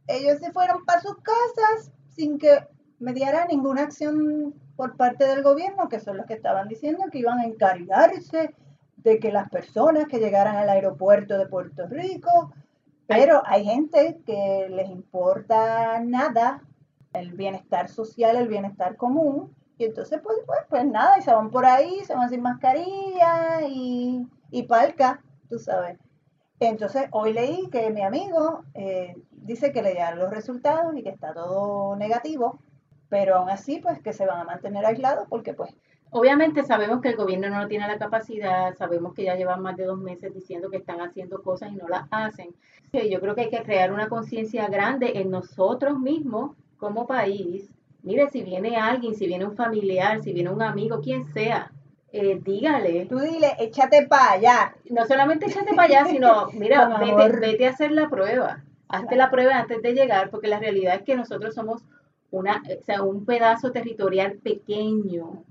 ellos 0.07 0.39
se 0.39 0.51
fueron 0.51 0.85
para 0.85 1.01
sus 1.01 1.15
casas 1.17 1.91
sin 2.09 2.37
que 2.37 2.59
mediara 2.99 3.45
ninguna 3.45 3.83
acción 3.83 4.53
por 4.75 4.97
parte 4.97 5.25
del 5.25 5.43
gobierno, 5.43 5.89
que 5.89 5.99
son 5.99 6.17
los 6.17 6.25
que 6.25 6.33
estaban 6.33 6.67
diciendo 6.67 7.05
que 7.11 7.19
iban 7.19 7.39
a 7.39 7.45
encargarse 7.45 8.55
de 8.97 9.19
que 9.19 9.31
las 9.31 9.49
personas 9.49 10.05
que 10.07 10.19
llegaran 10.19 10.55
al 10.55 10.69
aeropuerto 10.69 11.37
de 11.37 11.47
Puerto 11.47 11.87
Rico, 11.87 12.53
pero 13.07 13.41
hay 13.45 13.65
gente 13.65 14.21
que 14.25 14.67
les 14.69 14.89
importa 14.89 15.99
nada 15.99 16.61
el 17.13 17.33
bienestar 17.33 17.89
social, 17.89 18.35
el 18.37 18.47
bienestar 18.47 18.95
común, 18.95 19.53
y 19.77 19.85
entonces 19.85 20.19
pues, 20.23 20.37
pues, 20.45 20.59
pues 20.69 20.85
nada, 20.85 21.17
y 21.17 21.21
se 21.21 21.33
van 21.33 21.49
por 21.49 21.65
ahí, 21.65 22.03
se 22.05 22.15
van 22.15 22.29
sin 22.29 22.41
mascarilla 22.41 23.67
y, 23.67 24.27
y 24.51 24.63
palca, 24.63 25.21
tú 25.49 25.57
sabes. 25.57 25.97
Entonces 26.59 27.07
hoy 27.11 27.33
leí 27.33 27.67
que 27.71 27.89
mi 27.89 28.03
amigo 28.03 28.63
eh, 28.75 29.15
dice 29.31 29.71
que 29.71 29.81
le 29.81 29.93
llegaron 29.93 30.19
los 30.19 30.29
resultados 30.29 30.95
y 30.95 31.01
que 31.01 31.09
está 31.09 31.33
todo 31.33 31.95
negativo, 31.95 32.59
pero 33.11 33.35
aún 33.35 33.49
así 33.51 33.79
pues 33.79 34.01
que 34.01 34.13
se 34.13 34.25
van 34.25 34.39
a 34.39 34.45
mantener 34.45 34.83
aislados 34.83 35.27
porque 35.29 35.53
pues 35.53 35.71
Obviamente 36.13 36.63
sabemos 36.63 36.99
que 36.99 37.07
el 37.07 37.15
gobierno 37.15 37.49
no 37.49 37.69
tiene 37.69 37.87
la 37.87 37.97
capacidad, 37.97 38.75
sabemos 38.75 39.13
que 39.13 39.23
ya 39.23 39.35
llevan 39.35 39.61
más 39.61 39.77
de 39.77 39.85
dos 39.85 39.97
meses 39.97 40.33
diciendo 40.33 40.69
que 40.69 40.75
están 40.75 40.99
haciendo 40.99 41.41
cosas 41.41 41.71
y 41.71 41.77
no 41.77 41.87
las 41.87 42.03
hacen. 42.11 42.49
Yo 42.91 43.21
creo 43.21 43.33
que 43.33 43.41
hay 43.41 43.49
que 43.49 43.63
crear 43.63 43.93
una 43.93 44.09
conciencia 44.09 44.67
grande 44.67 45.13
en 45.15 45.31
nosotros 45.31 45.97
mismos 45.97 46.51
como 46.77 47.07
país. 47.07 47.69
Mire, 48.03 48.29
si 48.29 48.43
viene 48.43 48.75
alguien, 48.75 49.15
si 49.15 49.25
viene 49.25 49.45
un 49.45 49.55
familiar, 49.55 50.21
si 50.21 50.33
viene 50.33 50.49
un 50.49 50.61
amigo, 50.61 50.99
quien 50.99 51.31
sea, 51.31 51.71
eh, 52.11 52.41
dígale. 52.43 53.05
Tú 53.05 53.17
dile, 53.19 53.55
échate 53.59 54.05
para 54.05 54.33
allá. 54.33 54.75
No 54.89 55.05
solamente 55.05 55.45
échate 55.45 55.73
para 55.73 56.01
allá, 56.01 56.05
sino, 56.11 56.47
mira, 56.51 56.89
vete, 56.99 57.39
vete, 57.39 57.67
a 57.67 57.69
hacer 57.69 57.93
la 57.93 58.09
prueba. 58.09 58.61
Hazte 58.89 59.15
la 59.15 59.31
prueba 59.31 59.55
antes 59.55 59.81
de 59.81 59.93
llegar, 59.93 60.29
porque 60.29 60.49
la 60.49 60.59
realidad 60.59 60.95
es 60.95 61.03
que 61.03 61.15
nosotros 61.15 61.55
somos 61.55 61.85
una, 62.31 62.63
o 62.79 62.83
sea, 62.83 63.03
un 63.03 63.25
pedazo 63.25 63.71
territorial 63.71 64.37
pequeño 64.37 65.43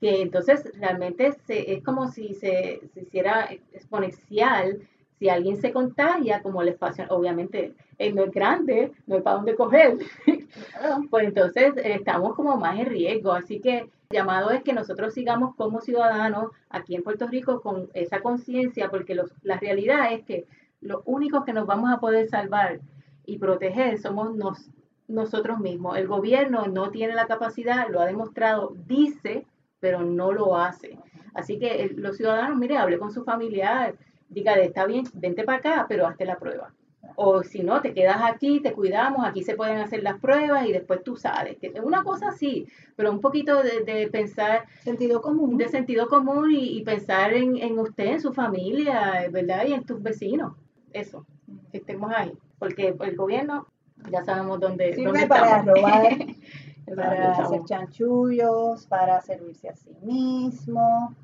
que 0.00 0.22
entonces 0.22 0.70
realmente 0.78 1.34
es 1.48 1.82
como 1.82 2.08
si 2.08 2.34
se, 2.34 2.80
hiciera 2.94 3.48
exponencial. 3.72 4.80
Si 5.18 5.30
alguien 5.30 5.56
se 5.56 5.72
contagia, 5.72 6.42
como 6.42 6.60
el 6.60 6.68
espacio, 6.68 7.06
obviamente 7.08 7.72
eh, 7.98 8.12
no 8.12 8.24
es 8.24 8.30
grande, 8.30 8.92
no 9.06 9.16
hay 9.16 9.22
para 9.22 9.36
dónde 9.36 9.56
coger, 9.56 9.96
pues 11.10 11.26
entonces 11.26 11.74
eh, 11.78 11.94
estamos 11.94 12.34
como 12.34 12.58
más 12.58 12.78
en 12.78 12.84
riesgo. 12.84 13.32
Así 13.32 13.60
que 13.60 13.78
el 13.78 13.88
llamado 14.10 14.50
es 14.50 14.62
que 14.62 14.74
nosotros 14.74 15.14
sigamos 15.14 15.54
como 15.56 15.80
ciudadanos 15.80 16.50
aquí 16.68 16.94
en 16.94 17.02
Puerto 17.02 17.26
Rico 17.26 17.62
con 17.62 17.88
esa 17.94 18.20
conciencia, 18.20 18.90
porque 18.90 19.14
los, 19.14 19.32
la 19.42 19.58
realidad 19.58 20.12
es 20.12 20.22
que 20.24 20.44
los 20.82 21.00
únicos 21.06 21.44
que 21.44 21.54
nos 21.54 21.66
vamos 21.66 21.90
a 21.90 21.98
poder 21.98 22.28
salvar 22.28 22.80
y 23.24 23.38
proteger 23.38 23.98
somos 23.98 24.36
nos, 24.36 24.68
nosotros 25.08 25.58
mismos. 25.58 25.96
El 25.96 26.08
gobierno 26.08 26.66
no 26.66 26.90
tiene 26.90 27.14
la 27.14 27.26
capacidad, 27.26 27.88
lo 27.88 28.00
ha 28.00 28.06
demostrado, 28.06 28.74
dice 28.86 29.46
pero 29.80 30.02
no 30.02 30.32
lo 30.32 30.56
hace. 30.56 30.98
Así 31.34 31.58
que 31.58 31.92
los 31.96 32.16
ciudadanos, 32.16 32.58
mire, 32.58 32.76
hable 32.76 32.98
con 32.98 33.12
su 33.12 33.24
familiar, 33.24 33.94
dígale, 34.28 34.64
está 34.64 34.86
bien, 34.86 35.04
vente 35.14 35.44
para 35.44 35.58
acá, 35.58 35.86
pero 35.88 36.06
hazte 36.06 36.24
la 36.24 36.38
prueba. 36.38 36.72
O 37.14 37.42
si 37.42 37.62
no, 37.62 37.80
te 37.80 37.94
quedas 37.94 38.20
aquí, 38.22 38.60
te 38.60 38.72
cuidamos, 38.72 39.24
aquí 39.24 39.42
se 39.42 39.54
pueden 39.54 39.78
hacer 39.78 40.02
las 40.02 40.18
pruebas 40.18 40.66
y 40.66 40.72
después 40.72 41.04
tú 41.04 41.16
sales. 41.16 41.56
Una 41.82 42.02
cosa 42.02 42.30
así, 42.30 42.66
pero 42.96 43.12
un 43.12 43.20
poquito 43.20 43.62
de, 43.62 44.08
pensar... 44.10 44.66
Sentido 44.80 45.22
común. 45.22 45.56
De 45.56 45.68
sentido 45.68 46.08
común 46.08 46.50
y, 46.52 46.82
pensar 46.82 47.32
en, 47.32 47.78
usted, 47.78 48.06
en 48.06 48.20
su 48.20 48.32
familia, 48.32 49.28
¿verdad? 49.30 49.66
Y 49.66 49.74
en 49.74 49.84
tus 49.84 50.02
vecinos. 50.02 50.54
Eso, 50.92 51.26
que 51.70 51.78
estemos 51.78 52.12
ahí. 52.14 52.32
Porque 52.58 52.94
el 52.98 53.16
gobierno, 53.16 53.68
ya 54.10 54.24
sabemos 54.24 54.60
dónde, 54.60 54.94
Sirve 54.94 55.26
para 55.26 55.62
robar. 55.62 56.16
para 56.96 57.32
hacer 57.32 57.64
chanchullos, 57.64 58.86
para 58.86 59.20
servirse 59.20 59.68
a 59.68 59.76
sí 59.76 59.90
mismo. 60.02 61.14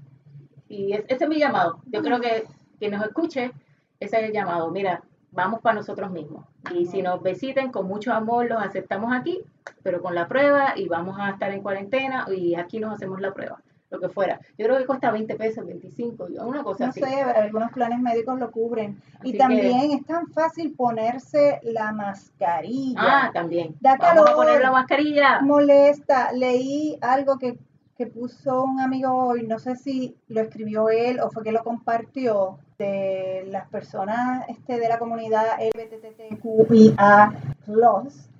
Y 0.68 0.92
ese 0.92 1.06
es 1.08 1.28
mi 1.28 1.38
llamado. 1.38 1.80
Yo 1.86 2.02
creo 2.02 2.20
que 2.20 2.46
que 2.82 2.90
nos 2.90 3.04
escuche, 3.04 3.52
ese 4.00 4.16
es 4.16 4.24
el 4.24 4.32
llamado. 4.32 4.68
Mira, 4.72 5.04
vamos 5.30 5.60
para 5.60 5.76
nosotros 5.76 6.10
mismos. 6.10 6.44
Y 6.74 6.86
si 6.86 7.00
nos 7.00 7.22
visiten, 7.22 7.70
con 7.70 7.86
mucho 7.86 8.12
amor 8.12 8.46
los 8.46 8.60
aceptamos 8.60 9.12
aquí, 9.14 9.40
pero 9.84 10.02
con 10.02 10.16
la 10.16 10.26
prueba 10.26 10.72
y 10.74 10.88
vamos 10.88 11.16
a 11.20 11.30
estar 11.30 11.52
en 11.52 11.62
cuarentena 11.62 12.26
y 12.28 12.56
aquí 12.56 12.80
nos 12.80 12.92
hacemos 12.92 13.20
la 13.20 13.32
prueba 13.32 13.62
lo 13.92 14.00
que 14.00 14.08
fuera. 14.08 14.40
Yo 14.58 14.66
creo 14.66 14.78
que 14.78 14.86
cuesta 14.86 15.10
20 15.10 15.36
pesos, 15.36 15.66
25, 15.66 16.28
una 16.44 16.64
cosa 16.64 16.88
así. 16.88 17.00
No 17.00 17.06
sé, 17.06 17.22
algunos 17.22 17.70
planes 17.72 18.00
médicos 18.00 18.40
lo 18.40 18.50
cubren. 18.50 19.00
y 19.22 19.36
también 19.36 19.92
es 19.92 20.04
tan 20.06 20.26
fácil 20.28 20.74
ponerse 20.74 21.60
la 21.62 21.92
mascarilla. 21.92 23.00
Ah, 23.00 23.30
también. 23.32 23.76
Da 23.80 23.96
Vamos 23.96 24.30
a 24.30 24.34
poner 24.34 24.60
la 24.60 24.72
mascarilla. 24.72 25.40
Molesta. 25.42 26.32
Leí 26.32 26.98
algo 27.02 27.38
que, 27.38 27.58
que 27.96 28.06
puso 28.06 28.64
un 28.64 28.80
amigo 28.80 29.12
hoy, 29.12 29.46
no 29.46 29.58
sé 29.58 29.76
si 29.76 30.16
lo 30.28 30.40
escribió 30.40 30.88
él 30.88 31.20
o 31.20 31.30
fue 31.30 31.44
que 31.44 31.52
lo 31.52 31.62
compartió, 31.62 32.58
de 32.78 33.44
las 33.48 33.68
personas 33.68 34.48
este, 34.48 34.80
de 34.80 34.88
la 34.88 34.98
comunidad 34.98 35.44
LGBTQIA+, 35.76 37.32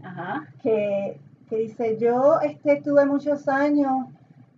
Ajá. 0.02 0.49
Que, 0.62 1.21
que 1.49 1.56
dice, 1.56 1.97
yo 1.99 2.40
este, 2.40 2.73
estuve 2.73 3.06
muchos 3.06 3.47
años 3.49 4.09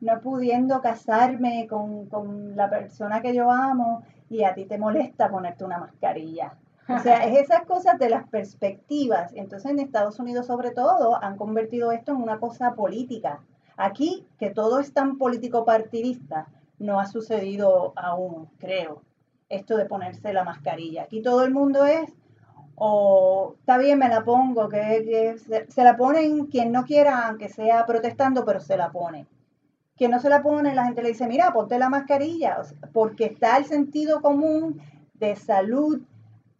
no 0.04 0.20
pudiendo 0.20 0.82
casarme 0.82 1.66
con, 1.66 2.54
la 2.54 2.68
persona 2.68 3.22
que 3.22 3.34
yo 3.34 3.50
amo 3.50 4.02
y 4.28 4.44
a 4.44 4.54
ti 4.54 4.66
te 4.66 4.78
molesta 4.78 5.30
ponerte 5.30 5.64
una 5.64 5.78
mascarilla. 5.78 6.54
O 6.88 6.98
sea, 6.98 7.24
es 7.24 7.38
esas 7.38 7.64
cosas 7.64 7.98
de 7.98 8.10
las 8.10 8.28
perspectivas. 8.28 9.32
Entonces 9.34 9.70
en 9.70 9.78
Estados 9.78 10.18
Unidos 10.20 10.46
sobre 10.46 10.72
todo 10.72 11.22
han 11.22 11.38
convertido 11.38 11.90
esto 11.90 12.12
en 12.12 12.18
una 12.18 12.38
cosa 12.38 12.74
política. 12.74 13.40
Aquí, 13.78 14.26
que 14.38 14.50
todo 14.50 14.78
es 14.78 14.92
tan 14.92 15.16
político 15.16 15.64
partidista, 15.64 16.48
no 16.78 17.00
ha 17.00 17.06
sucedido 17.06 17.94
aún, 17.96 18.50
creo, 18.58 19.02
esto 19.48 19.76
de 19.78 19.86
ponerse 19.86 20.34
la 20.34 20.44
mascarilla. 20.44 21.04
Aquí 21.04 21.22
todo 21.22 21.44
el 21.44 21.50
mundo 21.50 21.86
es, 21.86 22.12
o 22.74 23.54
está 23.58 23.78
bien, 23.78 23.98
me 23.98 24.08
la 24.08 24.22
pongo, 24.22 24.68
que, 24.68 25.38
se, 25.38 25.70
se, 25.70 25.82
la 25.82 25.96
ponen 25.96 26.46
quien 26.46 26.72
no 26.72 26.84
quiera, 26.84 27.26
aunque 27.28 27.48
sea 27.48 27.86
protestando, 27.86 28.44
pero 28.44 28.60
se 28.60 28.76
la 28.76 28.92
pone 28.92 29.26
que 29.96 30.08
no 30.08 30.18
se 30.20 30.28
la 30.28 30.42
pone, 30.42 30.74
la 30.74 30.86
gente 30.86 31.02
le 31.02 31.10
dice, 31.10 31.26
mira, 31.28 31.52
ponte 31.52 31.78
la 31.78 31.88
mascarilla, 31.88 32.58
porque 32.92 33.26
está 33.26 33.56
el 33.56 33.64
sentido 33.64 34.20
común 34.20 34.80
de 35.14 35.36
salud 35.36 36.00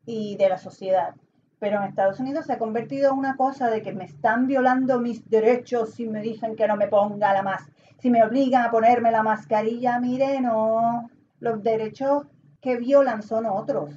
y 0.06 0.36
de 0.36 0.48
la 0.48 0.58
sociedad. 0.58 1.14
Pero 1.58 1.78
en 1.78 1.84
Estados 1.84 2.20
Unidos 2.20 2.46
se 2.46 2.52
ha 2.52 2.58
convertido 2.58 3.12
en 3.12 3.18
una 3.18 3.36
cosa 3.36 3.70
de 3.70 3.82
que 3.82 3.92
me 3.92 4.04
están 4.04 4.46
violando 4.46 5.00
mis 5.00 5.28
derechos 5.28 5.94
si 5.94 6.06
me 6.06 6.20
dicen 6.20 6.54
que 6.56 6.68
no 6.68 6.76
me 6.76 6.88
ponga 6.88 7.32
la 7.32 7.42
más, 7.42 7.62
si 7.98 8.10
me 8.10 8.22
obligan 8.22 8.66
a 8.66 8.70
ponerme 8.70 9.10
la 9.10 9.22
mascarilla, 9.22 9.98
mire, 9.98 10.40
no, 10.40 11.10
los 11.40 11.62
derechos 11.62 12.26
que 12.60 12.76
violan 12.76 13.22
son 13.22 13.46
otros. 13.46 13.90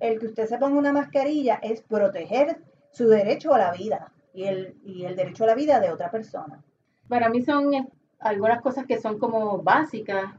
El 0.00 0.18
que 0.18 0.26
usted 0.26 0.46
se 0.46 0.58
ponga 0.58 0.78
una 0.78 0.92
mascarilla 0.92 1.56
es 1.62 1.82
proteger 1.82 2.60
su 2.90 3.08
derecho 3.08 3.54
a 3.54 3.58
la 3.58 3.72
vida 3.72 4.10
y 4.34 4.44
el, 4.44 4.76
y 4.84 5.04
el 5.04 5.14
derecho 5.14 5.44
a 5.44 5.48
la 5.48 5.54
vida 5.54 5.80
de 5.80 5.90
otra 5.90 6.10
persona. 6.10 6.62
Para 7.08 7.28
mí 7.28 7.42
son 7.42 7.70
algunas 8.22 8.60
cosas 8.60 8.86
que 8.86 9.00
son 9.00 9.18
como 9.18 9.62
básicas, 9.62 10.34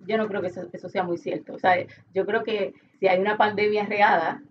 yo 0.00 0.16
no 0.16 0.26
creo 0.28 0.40
que 0.40 0.48
eso, 0.48 0.88
sea 0.88 1.02
muy 1.02 1.18
cierto. 1.18 1.54
O 1.54 1.58
sea, 1.58 1.74
yo 2.14 2.24
creo 2.24 2.42
que 2.42 2.74
si 2.98 3.06
hay 3.06 3.20
una 3.20 3.36
pandemia 3.36 3.84
regada, 3.84 4.42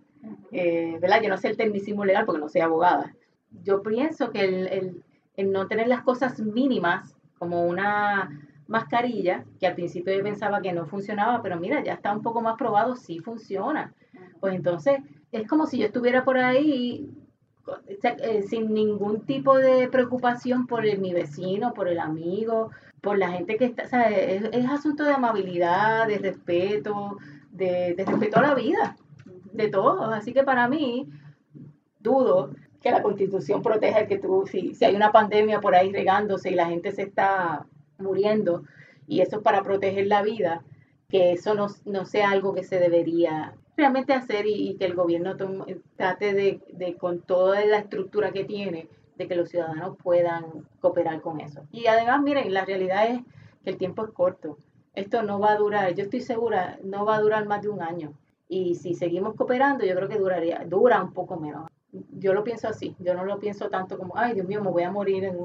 eh, 0.52 0.98
¿verdad? 1.00 1.22
Yo 1.22 1.28
no 1.28 1.36
sé 1.36 1.48
el 1.48 1.56
tecnicismo 1.56 2.04
legal 2.04 2.24
porque 2.24 2.40
no 2.40 2.48
soy 2.48 2.60
abogada. 2.60 3.14
Yo 3.64 3.82
pienso 3.82 4.30
que 4.30 4.44
el, 4.44 5.02
el, 5.36 5.52
no 5.52 5.66
tener 5.66 5.88
las 5.88 6.02
cosas 6.02 6.38
mínimas, 6.38 7.16
como 7.38 7.64
una 7.64 8.46
mascarilla, 8.68 9.44
que 9.58 9.66
al 9.66 9.74
principio 9.74 10.14
yo 10.14 10.22
pensaba 10.22 10.60
que 10.60 10.72
no 10.72 10.86
funcionaba, 10.86 11.42
pero 11.42 11.58
mira, 11.58 11.82
ya 11.82 11.94
está 11.94 12.12
un 12.12 12.22
poco 12.22 12.42
más 12.42 12.56
probado, 12.56 12.94
sí 12.94 13.18
funciona. 13.18 13.92
Pues 14.38 14.54
entonces 14.54 15.00
es 15.32 15.48
como 15.48 15.66
si 15.66 15.78
yo 15.78 15.86
estuviera 15.86 16.24
por 16.24 16.36
ahí 16.38 17.08
eh, 17.86 18.42
sin 18.42 18.72
ningún 18.72 19.20
tipo 19.22 19.56
de 19.56 19.88
preocupación 19.88 20.66
por 20.66 20.82
mi 20.98 21.12
vecino, 21.12 21.74
por 21.74 21.88
el 21.88 21.98
amigo, 21.98 22.70
por 23.00 23.18
la 23.18 23.30
gente 23.30 23.56
que 23.56 23.66
está, 23.66 23.84
o 23.84 23.96
es, 23.96 24.70
asunto 24.70 25.04
de 25.04 25.12
amabilidad, 25.12 26.06
de 26.06 26.18
respeto, 26.18 27.18
de, 27.50 27.94
respeto 27.96 28.38
a 28.38 28.42
la 28.42 28.54
vida, 28.54 28.96
de 29.52 29.68
todos. 29.68 30.12
Así 30.12 30.32
que 30.32 30.42
para 30.42 30.68
mí, 30.68 31.08
dudo 31.98 32.50
que 32.82 32.90
la 32.90 33.02
constitución 33.02 33.62
proteja 33.62 34.06
que 34.06 34.18
tú, 34.18 34.44
si, 34.50 34.74
si 34.74 34.84
hay 34.84 34.96
una 34.96 35.12
pandemia 35.12 35.60
por 35.60 35.74
ahí 35.74 35.92
regándose 35.92 36.50
y 36.50 36.54
la 36.54 36.66
gente 36.66 36.92
se 36.92 37.02
está 37.02 37.66
muriendo, 37.98 38.64
y 39.06 39.20
eso 39.20 39.36
es 39.36 39.42
para 39.42 39.62
proteger 39.62 40.06
la 40.06 40.22
vida, 40.22 40.62
que 41.08 41.32
eso 41.32 41.54
no, 41.54 41.66
no 41.84 42.04
sea 42.06 42.30
algo 42.30 42.54
que 42.54 42.64
se 42.64 42.78
debería 42.78 43.54
realmente 43.80 44.12
hacer 44.12 44.44
y, 44.46 44.76
que 44.76 44.84
el 44.84 44.94
gobierno 44.94 45.36
trate 45.96 46.34
de, 46.34 46.96
con 46.98 47.22
toda 47.22 47.64
la 47.64 47.78
estructura 47.78 48.30
que 48.30 48.44
tiene, 48.44 48.88
de 49.16 49.26
que 49.26 49.34
los 49.34 49.48
ciudadanos 49.48 49.96
puedan 50.02 50.44
cooperar 50.80 51.20
con 51.22 51.40
eso. 51.40 51.62
Y 51.72 51.86
además, 51.86 52.22
miren, 52.22 52.52
la 52.52 52.64
realidad 52.64 53.06
es 53.06 53.20
que 53.64 53.70
el 53.70 53.78
tiempo 53.78 54.04
es 54.04 54.10
corto. 54.10 54.58
Esto 54.94 55.22
no 55.22 55.40
va 55.40 55.52
a 55.52 55.56
durar, 55.56 55.94
yo 55.94 56.04
estoy 56.04 56.20
segura, 56.20 56.78
no 56.84 57.06
va 57.06 57.16
a 57.16 57.20
durar 57.20 57.46
más 57.46 57.62
de 57.62 57.70
un 57.70 57.82
año. 57.82 58.12
Y 58.48 58.74
si 58.74 58.94
seguimos 58.94 59.34
cooperando, 59.34 59.84
yo 59.84 59.94
creo 59.94 60.08
que 60.08 60.18
duraría, 60.18 60.64
dura 60.66 61.02
un 61.02 61.12
poco 61.12 61.36
menos. 61.38 61.70
yo 61.92 62.34
lo 62.34 62.44
pienso 62.44 62.68
así, 62.68 62.94
yo 62.98 63.14
no 63.14 63.24
lo 63.24 63.38
pienso 63.38 63.68
tanto 63.70 63.96
como, 63.96 64.16
ay 64.16 64.34
Dios 64.34 64.46
mío, 64.46 64.62
me 64.62 64.70
voy 64.70 64.82
a 64.82 64.90
morir, 64.90 65.24
en, 65.24 65.36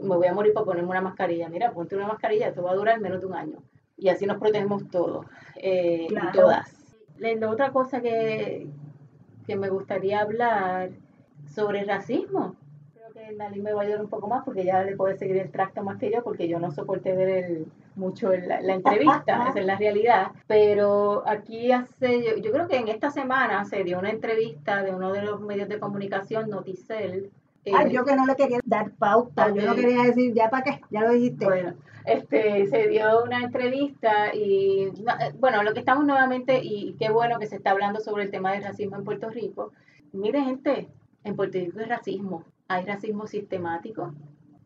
me 0.00 0.16
voy 0.16 0.26
a 0.26 0.34
morir 0.34 0.52
por 0.52 0.64
ponerme 0.64 0.90
una 0.90 1.00
mascarilla. 1.00 1.48
Mira, 1.48 1.72
ponte 1.72 1.94
una 1.94 2.08
mascarilla, 2.08 2.48
esto 2.48 2.62
va 2.62 2.72
a 2.72 2.74
durar 2.74 3.00
menos 3.00 3.20
de 3.20 3.26
un 3.26 3.34
año. 3.34 3.58
Y 3.96 4.08
así 4.08 4.26
nos 4.26 4.38
protegemos 4.38 4.88
todos 4.90 5.26
eh, 5.56 6.08
y 6.10 6.32
todas. 6.32 6.73
La, 7.18 7.50
otra 7.50 7.70
cosa 7.70 8.00
que, 8.00 8.66
que 9.46 9.56
me 9.56 9.68
gustaría 9.68 10.20
hablar 10.20 10.90
sobre 11.46 11.84
racismo. 11.84 12.56
Creo 12.94 13.12
que 13.12 13.34
Nali 13.34 13.60
me 13.60 13.72
va 13.72 13.82
a 13.82 13.84
ayudar 13.84 14.00
un 14.00 14.08
poco 14.08 14.28
más 14.28 14.44
porque 14.44 14.64
ya 14.64 14.82
le 14.82 14.96
puede 14.96 15.16
seguir 15.16 15.36
el 15.36 15.50
tracto 15.50 15.82
más 15.82 15.98
que 15.98 16.10
yo 16.10 16.22
porque 16.22 16.48
yo 16.48 16.58
no 16.58 16.72
soporté 16.72 17.14
ver 17.14 17.28
el, 17.28 17.66
mucho 17.96 18.32
la, 18.32 18.58
entrevista, 18.74 19.48
esa 19.48 19.60
es 19.60 19.66
la 19.66 19.76
realidad. 19.76 20.32
Pero 20.46 21.22
aquí 21.26 21.72
hace, 21.72 22.40
yo, 22.42 22.52
creo 22.52 22.68
que 22.68 22.78
en 22.78 22.88
esta 22.88 23.10
semana 23.10 23.64
se 23.64 23.84
dio 23.84 23.98
una 23.98 24.10
entrevista 24.10 24.82
de 24.82 24.94
uno 24.94 25.12
de 25.12 25.22
los 25.22 25.40
medios 25.40 25.68
de 25.68 25.78
comunicación, 25.78 26.50
Noticel. 26.50 27.30
Ay, 27.72 27.92
yo 27.92 28.04
que 28.04 28.14
no 28.14 28.26
le 28.26 28.36
quería 28.36 28.60
dar 28.64 28.90
pauta, 28.92 29.48
yo 29.48 29.62
no 29.62 29.74
quería 29.74 30.02
decir, 30.02 30.34
ya 30.34 30.50
para 30.50 30.64
qué, 30.64 30.80
ya 30.90 31.00
lo 31.00 31.12
dijiste. 31.12 31.46
Bueno, 31.46 31.74
este, 32.04 32.66
se 32.66 32.88
dio 32.88 33.24
una 33.24 33.40
entrevista 33.40 34.34
y, 34.34 34.82
eh, 34.82 35.32
bueno, 35.38 35.62
lo 35.62 35.72
que 35.72 35.80
estamos 35.80 36.04
nuevamente, 36.04 36.60
y 36.62 36.94
qué 36.98 37.10
bueno 37.10 37.38
que 37.38 37.46
se 37.46 37.56
está 37.56 37.70
hablando 37.70 38.00
sobre 38.00 38.24
el 38.24 38.30
tema 38.30 38.52
del 38.52 38.64
racismo 38.64 38.96
en 38.96 39.04
Puerto 39.04 39.30
Rico. 39.30 39.72
Mire, 40.12 40.42
gente, 40.42 40.88
en 41.24 41.36
Puerto 41.36 41.58
Rico 41.58 41.78
hay 41.80 41.86
racismo, 41.86 42.44
hay 42.68 42.84
racismo 42.84 43.26
sistemático, 43.26 44.12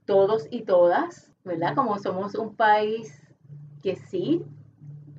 todos 0.04 0.48
y 0.50 0.62
todas, 0.62 1.32
¿verdad? 1.44 1.74
Como 1.76 1.98
somos 1.98 2.34
un 2.34 2.56
país 2.56 3.22
que 3.82 3.94
sí, 3.94 4.42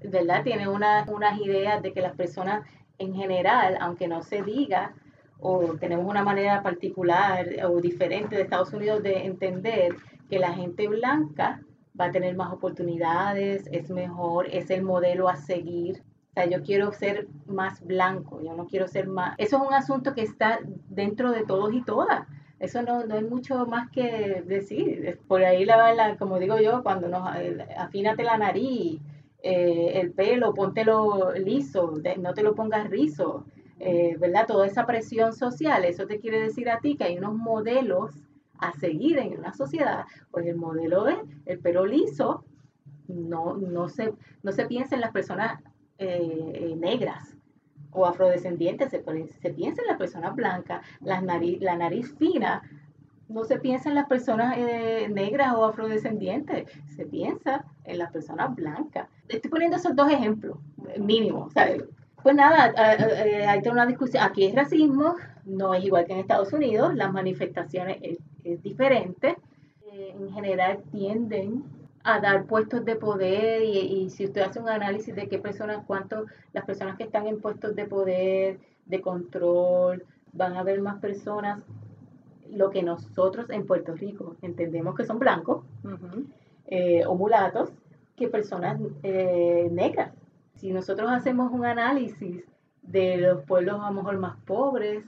¿verdad? 0.04 0.44
Tiene 0.44 0.68
una, 0.68 1.06
unas 1.10 1.40
ideas 1.40 1.82
de 1.82 1.94
que 1.94 2.02
las 2.02 2.16
personas 2.16 2.68
en 2.98 3.16
general, 3.16 3.78
aunque 3.80 4.08
no 4.10 4.22
se 4.24 4.44
diga, 4.44 4.94
o 5.40 5.76
tenemos 5.80 6.06
una 6.06 6.24
manera 6.24 6.62
particular 6.62 7.48
o 7.66 7.80
diferente 7.80 8.36
de 8.36 8.44
Estados 8.44 8.74
Unidos 8.74 9.04
de 9.04 9.26
entender 9.26 9.96
que 10.30 10.40
la 10.40 10.54
gente 10.54 10.88
blanca 10.88 11.62
va 12.00 12.06
a 12.06 12.12
tener 12.12 12.36
más 12.36 12.52
oportunidades, 12.54 13.68
es 13.72 13.90
mejor, 13.90 14.48
es 14.52 14.70
el 14.70 14.84
modelo 14.84 15.28
a 15.28 15.36
seguir. 15.36 16.04
O 16.32 16.34
sea, 16.34 16.46
yo 16.46 16.62
quiero 16.64 16.92
ser 16.92 17.28
más 17.48 17.84
blanco, 17.86 18.42
yo 18.42 18.54
no 18.54 18.68
quiero 18.68 18.88
ser 18.88 19.08
más... 19.08 19.36
Eso 19.38 19.58
es 19.58 19.68
un 19.68 19.74
asunto 19.74 20.14
que 20.14 20.22
está 20.22 20.60
dentro 20.88 21.32
de 21.32 21.44
todos 21.44 21.74
y 21.74 21.82
todas. 21.82 22.28
Eso 22.60 22.82
no, 22.84 23.06
no 23.06 23.16
hay 23.16 23.24
mucho 23.24 23.66
más 23.66 23.90
que 23.90 24.44
decir. 24.46 25.20
Por 25.28 25.44
ahí, 25.44 25.66
la, 25.66 25.94
la 25.94 26.18
como 26.18 26.40
digo 26.40 26.60
yo, 26.60 26.84
cuando 26.84 27.08
nos 27.08 27.36
eh, 27.38 27.66
afínate 27.78 28.24
la 28.24 28.38
nariz, 28.38 29.02
eh, 29.42 29.92
el 29.96 30.12
pelo, 30.12 30.54
póntelo 30.54 31.32
liso, 31.34 31.94
no 32.18 32.34
te 32.34 32.44
lo 32.44 32.56
pongas 32.56 32.90
rizo, 32.90 33.46
eh, 33.80 34.18
¿verdad? 34.20 34.46
Toda 34.48 34.68
esa 34.68 34.86
presión 34.86 35.34
social, 35.34 35.86
eso 35.86 36.06
te 36.06 36.20
quiere 36.20 36.40
decir 36.40 36.70
a 36.70 36.80
ti 36.80 36.96
que 36.96 37.06
hay 37.06 37.18
unos 37.18 37.36
modelos 37.36 38.12
a 38.58 38.74
seguir 38.74 39.18
en 39.18 39.40
una 39.40 39.54
sociedad, 39.54 40.06
pues 40.32 40.46
el 40.46 40.58
modelo 40.58 41.06
de 41.06 41.16
el 41.46 41.60
pelo 41.60 41.86
liso, 41.86 42.44
no, 43.08 43.56
no, 43.56 43.88
se, 43.88 44.14
no 44.44 44.52
se 44.52 44.66
piensa 44.66 44.96
en 44.96 45.02
las 45.02 45.12
personas 45.12 45.62
eh, 45.98 46.76
negras 46.78 47.36
o 47.92 48.06
afrodescendientes, 48.06 48.92
se, 48.92 49.04
se, 49.42 49.50
piensa 49.52 49.82
en 49.82 49.88
las 49.88 49.98
personas 49.98 50.36
blancas, 50.36 50.86
la 51.00 51.22
nariz, 51.22 51.60
la 51.62 51.76
nariz 51.76 52.14
fina, 52.18 52.62
no 53.30 53.44
se 53.44 53.60
piensa 53.60 53.90
en 53.90 53.96
las 53.96 54.08
personas 54.08 54.56
eh, 54.58 55.08
negras 55.10 55.54
o 55.56 55.64
afrodescendientes, 55.66 56.70
se 56.96 57.06
piensa 57.06 57.64
en 57.86 58.00
las 58.00 58.12
personas 58.12 58.54
blancas. 58.56 59.08
Estoy 59.28 59.50
poniendo 59.50 59.78
esos 59.78 59.96
dos 59.96 60.12
ejemplos, 60.12 60.58
mínimo. 61.00 61.50
Pues 62.24 62.36
nada, 62.36 62.74
eh, 62.98 63.46
hay 63.46 63.62
toda 63.62 63.74
una 63.74 63.86
discusión. 63.86 64.24
Aquí 64.24 64.46
es 64.46 64.56
racismo, 64.56 65.16
no 65.46 65.74
es 65.74 65.84
igual 65.84 66.06
que 66.06 66.14
en 66.14 66.20
Estados 66.20 66.52
Unidos, 66.54 66.96
las 66.96 67.12
manifestaciones 67.12 67.98
es 68.44 68.64
diferente. 68.64 69.38
Eh, 69.92 70.16
en 70.20 70.32
general 70.32 70.84
tienden 70.92 71.64
a 72.04 72.20
dar 72.20 72.46
puestos 72.46 72.86
de 72.86 72.96
poder 72.96 73.64
y, 73.64 74.10
si 74.10 74.26
usted 74.26 74.42
hace 74.42 74.60
un 74.60 74.70
análisis 74.70 75.16
de 75.16 75.28
qué 75.28 75.40
personas, 75.40 75.84
cuánto 75.86 76.26
las 76.54 76.64
personas 76.66 76.96
que 76.96 77.04
están 77.04 77.28
en 77.28 77.42
puestos 77.42 77.76
de 77.76 77.86
poder, 77.86 78.60
de 78.86 79.02
control, 79.02 80.06
van 80.32 80.56
a 80.56 80.64
ver 80.64 80.80
más 80.80 81.00
personas, 81.00 81.62
lo 82.52 82.70
que 82.70 82.84
nosotros 82.84 83.50
en 83.50 83.66
Puerto 83.66 83.94
Rico 83.94 84.36
entendemos 84.42 84.96
que 84.96 85.06
son 85.06 85.20
blancos 85.20 85.64
eh, 86.68 87.04
o 87.06 87.16
mulatos, 87.16 87.70
que 88.16 88.28
personas 88.28 88.80
eh, 89.04 89.68
negras. 89.72 90.12
Si 90.60 90.74
nosotros 90.74 91.10
hacemos 91.10 91.54
un 91.54 91.64
análisis 91.64 92.44
de 92.82 93.16
los 93.16 93.46
pueblos 93.46 93.80
a 93.80 93.92
lo 93.92 94.02
mejor 94.02 94.18
más 94.18 94.36
pobres, 94.46 95.06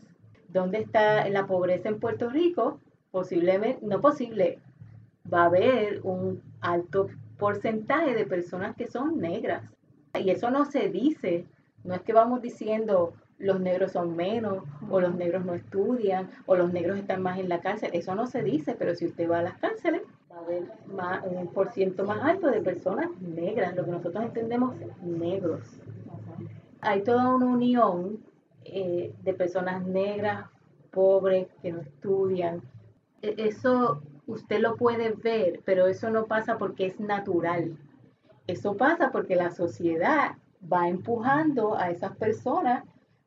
dónde 0.47 0.77
está 0.77 1.27
la 1.27 1.45
pobreza 1.45 1.89
en 1.89 1.99
Puerto 1.99 2.29
Rico, 2.29 2.79
posiblemente, 3.11 3.85
no 3.85 3.99
posible, 3.99 4.59
va 5.31 5.43
a 5.43 5.45
haber 5.47 5.99
un 6.03 6.41
alto 6.61 7.09
porcentaje 7.37 8.15
de 8.15 8.25
personas 8.25 8.77
que 8.77 8.87
son 8.87 9.19
negras. 9.19 9.69
Y 10.13 10.29
eso 10.29 10.51
no 10.51 10.63
se 10.63 10.87
dice, 10.87 11.45
no 11.83 11.95
es 11.95 12.01
que 12.01 12.13
vamos 12.13 12.41
diciendo 12.41 13.13
los 13.37 13.59
negros 13.59 13.91
son 13.91 14.15
menos, 14.15 14.63
o 14.89 15.01
los 15.01 15.15
negros 15.15 15.43
no 15.43 15.53
estudian, 15.53 16.29
o 16.45 16.55
los 16.55 16.71
negros 16.71 16.97
están 16.97 17.21
más 17.21 17.39
en 17.39 17.49
la 17.49 17.59
cárcel. 17.59 17.89
Eso 17.91 18.15
no 18.15 18.25
se 18.25 18.41
dice, 18.41 18.73
pero 18.79 18.95
si 18.95 19.05
usted 19.05 19.29
va 19.29 19.39
a 19.39 19.43
las 19.43 19.57
cárceles, 19.57 20.03
un 21.23 21.47
por 21.47 21.71
ciento 21.71 22.03
más 22.05 22.23
alto 22.23 22.49
de 22.49 22.61
personas 22.61 23.09
negras, 23.21 23.75
lo 23.75 23.85
que 23.85 23.91
nosotros 23.91 24.23
entendemos 24.23 24.75
negros. 25.01 25.61
Hay 26.81 27.03
toda 27.03 27.35
una 27.35 27.45
unión 27.45 28.19
eh, 28.65 29.13
de 29.23 29.33
personas 29.33 29.85
negras, 29.85 30.45
pobres, 30.91 31.47
que 31.61 31.71
no 31.71 31.81
estudian, 31.81 32.61
e, 33.21 33.35
eso 33.37 34.01
usted 34.27 34.59
lo 34.59 34.75
puede 34.75 35.11
ver, 35.11 35.61
pero 35.65 35.87
eso 35.87 36.09
no 36.09 36.25
pasa 36.25 36.57
porque 36.57 36.87
es 36.87 36.99
natural. 36.99 37.77
Eso 38.47 38.75
pasa 38.75 39.11
porque 39.11 39.35
la 39.35 39.51
sociedad 39.51 40.35
va 40.71 40.87
empujando 40.89 41.77
a 41.77 41.89
esas 41.89 42.15
personas 42.17 42.83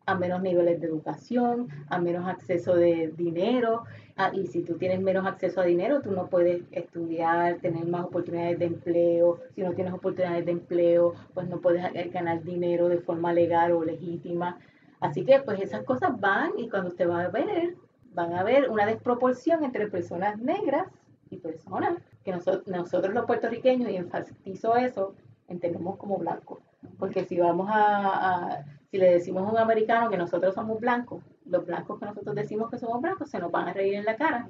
a 0.06 0.14
menos 0.14 0.42
niveles 0.42 0.80
de 0.80 0.86
educación, 0.86 1.68
a 1.88 1.98
menos 1.98 2.26
acceso 2.28 2.74
de 2.74 3.12
dinero. 3.16 3.84
Ah, 4.16 4.30
y 4.32 4.46
si 4.46 4.62
tú 4.62 4.76
tienes 4.76 5.00
menos 5.00 5.26
acceso 5.26 5.60
a 5.60 5.64
dinero, 5.64 6.00
tú 6.00 6.12
no 6.12 6.28
puedes 6.28 6.62
estudiar, 6.72 7.58
tener 7.58 7.86
más 7.86 8.04
oportunidades 8.04 8.58
de 8.58 8.66
empleo. 8.66 9.40
Si 9.54 9.62
no 9.62 9.72
tienes 9.72 9.92
oportunidades 9.92 10.44
de 10.44 10.52
empleo, 10.52 11.14
pues 11.32 11.48
no 11.48 11.60
puedes 11.60 12.12
ganar 12.12 12.42
dinero 12.42 12.88
de 12.88 12.98
forma 12.98 13.32
legal 13.32 13.72
o 13.72 13.84
legítima. 13.84 14.58
Así 15.00 15.24
que 15.24 15.40
pues 15.40 15.60
esas 15.60 15.84
cosas 15.84 16.18
van 16.20 16.52
y 16.56 16.68
cuando 16.68 16.88
usted 16.88 17.08
va 17.08 17.24
a 17.24 17.28
ver, 17.28 17.76
van 18.14 18.32
a 18.32 18.40
haber 18.40 18.70
una 18.70 18.86
desproporción 18.86 19.64
entre 19.64 19.88
personas 19.88 20.38
negras 20.38 20.86
y 21.30 21.38
personas 21.38 21.98
que 22.24 22.32
nosotros, 22.32 22.66
nosotros 22.66 23.12
los 23.12 23.26
puertorriqueños, 23.26 23.90
y 23.90 23.96
enfatizo 23.96 24.76
eso, 24.76 25.14
entendemos 25.48 25.96
como 25.96 26.18
blancos. 26.18 26.60
Porque 26.98 27.24
si 27.24 27.38
vamos 27.38 27.68
a, 27.70 28.64
si 28.94 28.98
le 28.98 29.11
decimos 29.11 29.42
a 29.42 29.50
un 29.50 29.59
americano 29.59 30.09
que 30.09 30.16
nosotros 30.16 30.54
somos 30.54 30.78
blancos, 30.78 31.20
los 31.46 31.66
blancos 31.66 31.98
que 31.98 32.07
nosotros 32.07 32.33
decimos 32.37 32.70
que 32.70 32.78
somos 32.78 33.02
blancos 33.02 33.28
se 33.28 33.40
nos 33.40 33.50
van 33.50 33.66
a 33.66 33.72
reír 33.72 33.94
en 33.96 34.04
la 34.04 34.14
cara, 34.14 34.46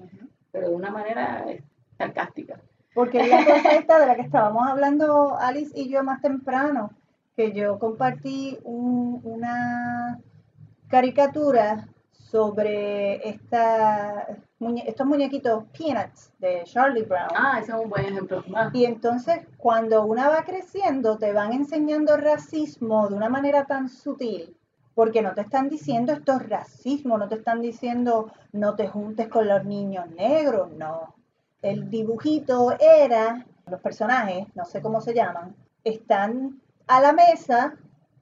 pero 0.52 0.68
de 0.68 0.74
una 0.74 0.90
manera 0.90 1.46
sarcástica. 1.96 2.60
Porque 2.94 3.26
la 3.26 3.42
cosa 3.42 3.72
esta 3.72 3.98
de 3.98 4.06
la 4.06 4.16
que 4.16 4.20
estábamos 4.20 4.68
hablando 4.68 5.38
Alice 5.38 5.72
y 5.74 5.88
yo 5.88 6.04
más 6.04 6.20
temprano, 6.20 6.90
que 7.34 7.52
yo 7.52 7.78
compartí 7.78 8.58
una 8.64 10.20
caricatura 10.88 11.88
sobre 12.10 13.26
esta, 13.26 14.26
estos 14.86 15.06
muñequitos 15.06 15.64
Peanuts 15.76 16.32
de 16.38 16.62
Charlie 16.64 17.02
Brown. 17.02 17.30
Ah, 17.34 17.58
ese 17.60 17.72
es 17.72 17.78
un 17.78 17.88
buen 17.88 18.04
ejemplo. 18.04 18.44
Y 18.72 18.84
entonces 18.84 19.40
cuando 19.56 20.04
una 20.04 20.28
va 20.28 20.44
creciendo 20.44 21.18
te 21.18 21.32
van 21.32 21.52
enseñando 21.52 22.16
racismo 22.16 23.08
de 23.08 23.14
una 23.14 23.28
manera 23.28 23.64
tan 23.64 23.88
sutil, 23.88 24.56
porque 24.94 25.22
no 25.22 25.34
te 25.34 25.42
están 25.42 25.68
diciendo 25.68 26.12
esto 26.12 26.32
es 26.32 26.48
racismo, 26.48 27.18
no 27.18 27.28
te 27.28 27.36
están 27.36 27.60
diciendo 27.60 28.32
no 28.52 28.76
te 28.76 28.88
juntes 28.88 29.28
con 29.28 29.48
los 29.48 29.64
niños 29.64 30.08
negros, 30.10 30.70
no. 30.72 31.14
El 31.62 31.90
dibujito 31.90 32.76
era, 32.78 33.46
los 33.66 33.80
personajes, 33.80 34.46
no 34.54 34.64
sé 34.64 34.82
cómo 34.82 35.00
se 35.00 35.14
llaman, 35.14 35.56
están 35.82 36.60
a 36.86 37.00
la 37.00 37.12
mesa 37.12 37.74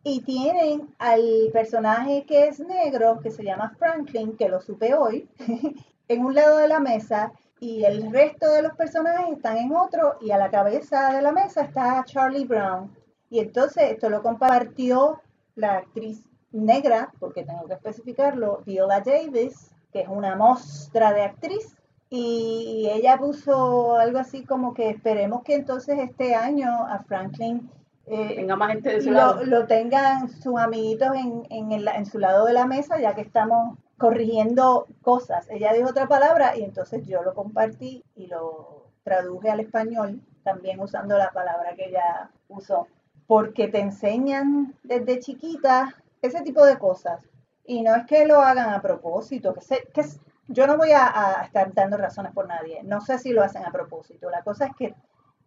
y 0.04 0.20
tienen 0.22 0.94
al 0.98 1.50
personaje 1.52 2.24
que 2.24 2.48
es 2.48 2.60
negro, 2.60 3.20
que 3.20 3.30
se 3.30 3.44
llama 3.44 3.74
Franklin, 3.78 4.36
que 4.36 4.48
lo 4.48 4.60
supe 4.60 4.94
hoy, 4.94 5.28
en 6.12 6.24
un 6.24 6.34
lado 6.34 6.58
de 6.58 6.68
la 6.68 6.80
mesa 6.80 7.32
y 7.60 7.84
el 7.84 8.10
resto 8.10 8.50
de 8.50 8.62
los 8.62 8.74
personajes 8.74 9.36
están 9.36 9.56
en 9.56 9.74
otro 9.74 10.16
y 10.20 10.30
a 10.30 10.36
la 10.36 10.50
cabeza 10.50 11.12
de 11.12 11.22
la 11.22 11.32
mesa 11.32 11.62
está 11.62 12.02
Charlie 12.04 12.44
Brown. 12.44 12.90
Y 13.30 13.38
entonces 13.38 13.92
esto 13.92 14.10
lo 14.10 14.22
compartió 14.22 15.20
la 15.54 15.76
actriz 15.76 16.24
negra, 16.50 17.12
porque 17.18 17.44
tengo 17.44 17.66
que 17.66 17.74
especificarlo, 17.74 18.62
Viola 18.66 19.00
Davis, 19.00 19.70
que 19.92 20.00
es 20.00 20.08
una 20.08 20.36
mostra 20.36 21.12
de 21.12 21.22
actriz. 21.22 21.76
Y 22.10 22.90
ella 22.92 23.16
puso 23.16 23.94
algo 23.94 24.18
así 24.18 24.44
como 24.44 24.74
que 24.74 24.90
esperemos 24.90 25.42
que 25.42 25.54
entonces 25.54 25.98
este 25.98 26.34
año 26.34 26.68
a 26.86 26.98
Franklin 27.04 27.70
eh, 28.06 28.34
tenga 28.36 28.56
más 28.56 28.72
gente 28.72 28.90
de 28.90 29.00
su 29.00 29.10
lo, 29.10 29.16
lado. 29.16 29.44
Lo 29.44 29.66
tengan 29.66 30.28
sus 30.28 30.58
amiguitos 30.58 31.14
en, 31.16 31.46
en, 31.48 31.72
el, 31.72 31.88
en 31.88 32.04
su 32.04 32.18
lado 32.18 32.44
de 32.44 32.52
la 32.52 32.66
mesa, 32.66 33.00
ya 33.00 33.14
que 33.14 33.22
estamos 33.22 33.78
corrigiendo 34.02 34.88
cosas. 35.00 35.48
Ella 35.48 35.72
dijo 35.72 35.90
otra 35.90 36.08
palabra 36.08 36.56
y 36.56 36.64
entonces 36.64 37.06
yo 37.06 37.22
lo 37.22 37.34
compartí 37.34 38.02
y 38.16 38.26
lo 38.26 38.88
traduje 39.04 39.48
al 39.48 39.60
español, 39.60 40.20
también 40.42 40.80
usando 40.80 41.16
la 41.16 41.30
palabra 41.30 41.76
que 41.76 41.84
ella 41.84 42.28
usó. 42.48 42.88
Porque 43.28 43.68
te 43.68 43.78
enseñan 43.78 44.74
desde 44.82 45.20
chiquita 45.20 45.94
ese 46.20 46.40
tipo 46.40 46.66
de 46.66 46.78
cosas. 46.78 47.22
Y 47.64 47.82
no 47.82 47.94
es 47.94 48.04
que 48.06 48.26
lo 48.26 48.40
hagan 48.40 48.70
a 48.70 48.82
propósito, 48.82 49.54
que, 49.54 49.60
que 49.94 50.02
yo 50.48 50.66
no 50.66 50.76
voy 50.76 50.90
a, 50.90 51.40
estar 51.44 51.72
dando 51.72 51.96
razones 51.96 52.32
por 52.32 52.48
nadie. 52.48 52.82
No 52.82 53.00
sé 53.00 53.20
si 53.20 53.32
lo 53.32 53.44
hacen 53.44 53.64
a 53.64 53.70
propósito. 53.70 54.30
La 54.30 54.42
cosa 54.42 54.66
es 54.66 54.72
que 54.76 54.96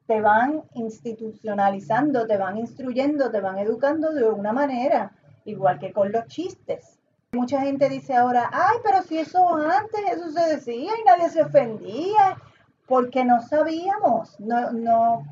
te 0.07 0.21
van 0.21 0.63
institucionalizando, 0.75 2.25
te 2.25 2.37
van 2.37 2.57
instruyendo, 2.57 3.29
te 3.31 3.41
van 3.41 3.57
educando 3.57 4.13
de 4.13 4.23
una 4.29 4.53
manera, 4.53 5.11
igual 5.43 5.77
que 5.77 5.91
con 5.91 6.13
los 6.13 6.25
chistes. 6.27 6.94
Mucha 7.35 7.61
gente 7.61 7.89
dice 7.89 8.15
ahora, 8.15 8.49
ay, 8.51 8.77
pero 8.83 9.01
si 9.03 9.19
eso 9.19 9.55
antes, 9.55 10.01
eso 10.11 10.31
se 10.31 10.55
decía 10.55 10.91
y 10.99 11.03
nadie 11.03 11.29
se 11.29 11.43
ofendía, 11.43 12.37
porque 12.87 13.25
no 13.25 13.41
sabíamos, 13.41 14.39
no, 14.39 14.71
no, 14.71 15.23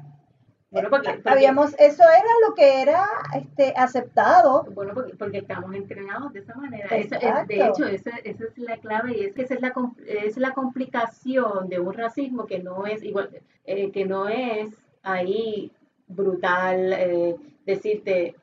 bueno, 0.73 0.89
porque, 0.89 1.21
Habíamos, 1.25 1.75
eso 1.77 2.01
era 2.01 2.29
lo 2.47 2.55
que 2.55 2.81
era 2.81 3.07
este, 3.35 3.75
aceptado. 3.77 4.63
Bueno, 4.73 4.95
porque, 4.95 5.15
porque 5.15 5.37
estamos 5.37 5.71
entrenados 5.75 6.33
de 6.33 6.39
esa 6.39 6.55
manera. 6.55 6.89
de 6.89 7.63
hecho, 7.63 7.85
esa, 7.85 8.09
esa, 8.23 8.43
es 8.43 8.57
la 8.57 8.77
clave 8.77 9.15
y 9.15 9.25
es 9.25 9.35
que 9.35 9.43
esa 9.43 9.53
es 9.53 9.61
la, 9.61 9.71
es 10.07 10.35
la 10.37 10.51
complicación 10.53 11.69
de 11.69 11.79
un 11.79 11.93
racismo 11.93 12.47
que 12.47 12.57
no 12.57 12.87
es 12.87 13.03
igual, 13.03 13.29
eh, 13.65 13.91
que 13.91 14.05
no 14.05 14.27
es 14.27 14.71
ahí 15.03 15.71
brutal, 16.07 16.91
eh, 16.91 17.35
decirte, 17.67 18.35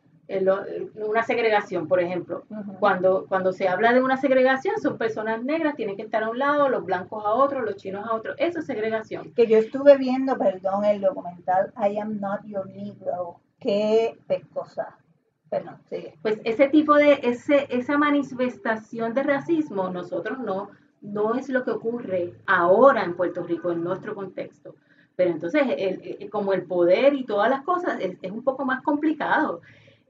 una 0.94 1.22
segregación, 1.24 1.88
por 1.88 2.00
ejemplo. 2.00 2.44
cuando, 2.78 3.26
cuando 3.28 3.52
se 3.52 3.68
habla 3.68 3.92
de 3.92 4.02
una 4.02 4.16
segregación, 4.16 4.78
son 4.80 4.96
personas 4.96 5.42
negras, 5.42 5.76
tienen 5.76 5.96
que 5.96 6.02
estar 6.02 6.22
a 6.22 6.30
un 6.30 6.38
lado, 6.38 6.68
los 6.68 6.84
blancos 6.84 7.24
a 7.24 7.30
otro, 7.30 7.62
los 7.62 7.76
chinos 7.76 8.06
a 8.06 8.14
otro. 8.14 8.34
Eso 8.38 8.60
es 8.60 8.66
segregación. 8.66 9.32
Que 9.34 9.46
yo 9.46 9.58
estuve 9.58 9.96
viendo, 9.96 10.38
perdón, 10.38 10.84
el 10.84 11.00
documental 11.00 11.72
I 11.76 11.98
Am 11.98 12.20
Not 12.20 12.44
Your 12.44 12.66
Negro. 12.68 13.40
Qué 13.58 14.18
pescosa. 14.26 14.96
Perdón, 15.50 15.78
sigue. 15.88 16.16
Pues 16.22 16.40
ese 16.44 16.68
tipo 16.68 16.94
de, 16.94 17.20
ese, 17.22 17.66
esa 17.70 17.98
manifestación 17.98 19.14
de 19.14 19.24
racismo, 19.24 19.90
nosotros 19.90 20.38
no, 20.38 20.70
no 21.00 21.34
es 21.34 21.48
lo 21.48 21.64
que 21.64 21.72
ocurre 21.72 22.34
ahora 22.46 23.02
en 23.02 23.16
Puerto 23.16 23.42
Rico, 23.42 23.72
en 23.72 23.82
nuestro 23.82 24.14
contexto. 24.14 24.76
Pero 25.16 25.32
entonces, 25.32 25.62
como 26.30 26.52
el 26.52 26.62
poder 26.62 27.14
y 27.14 27.24
todas 27.24 27.50
las 27.50 27.62
cosas, 27.62 27.98
es, 28.00 28.16
es 28.22 28.30
un 28.30 28.42
poco 28.42 28.64
más 28.64 28.82
complicado. 28.82 29.60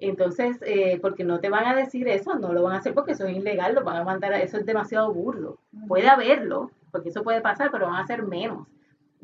Entonces, 0.01 0.59
eh, 0.63 0.99
porque 1.01 1.25
no 1.25 1.41
te 1.41 1.51
van 1.51 1.67
a 1.67 1.75
decir 1.75 2.09
eso, 2.09 2.35
no 2.35 2.53
lo 2.55 2.63
van 2.63 2.75
a 2.75 2.79
hacer 2.79 2.95
porque 2.95 3.13
eso 3.13 3.27
es 3.27 3.37
ilegal, 3.37 3.75
lo 3.75 3.85
van 3.85 3.97
a 3.97 4.05
mandar 4.05 4.33
a 4.33 4.41
eso 4.41 4.57
es 4.57 4.65
demasiado 4.65 5.13
burdo. 5.13 5.59
Puede 5.87 6.09
haberlo, 6.09 6.71
porque 6.91 7.11
eso 7.11 7.23
puede 7.23 7.43
pasar, 7.43 7.71
pero 7.71 7.87
van 7.87 8.03
a 8.03 8.07
ser 8.07 8.23
menos. 8.23 8.67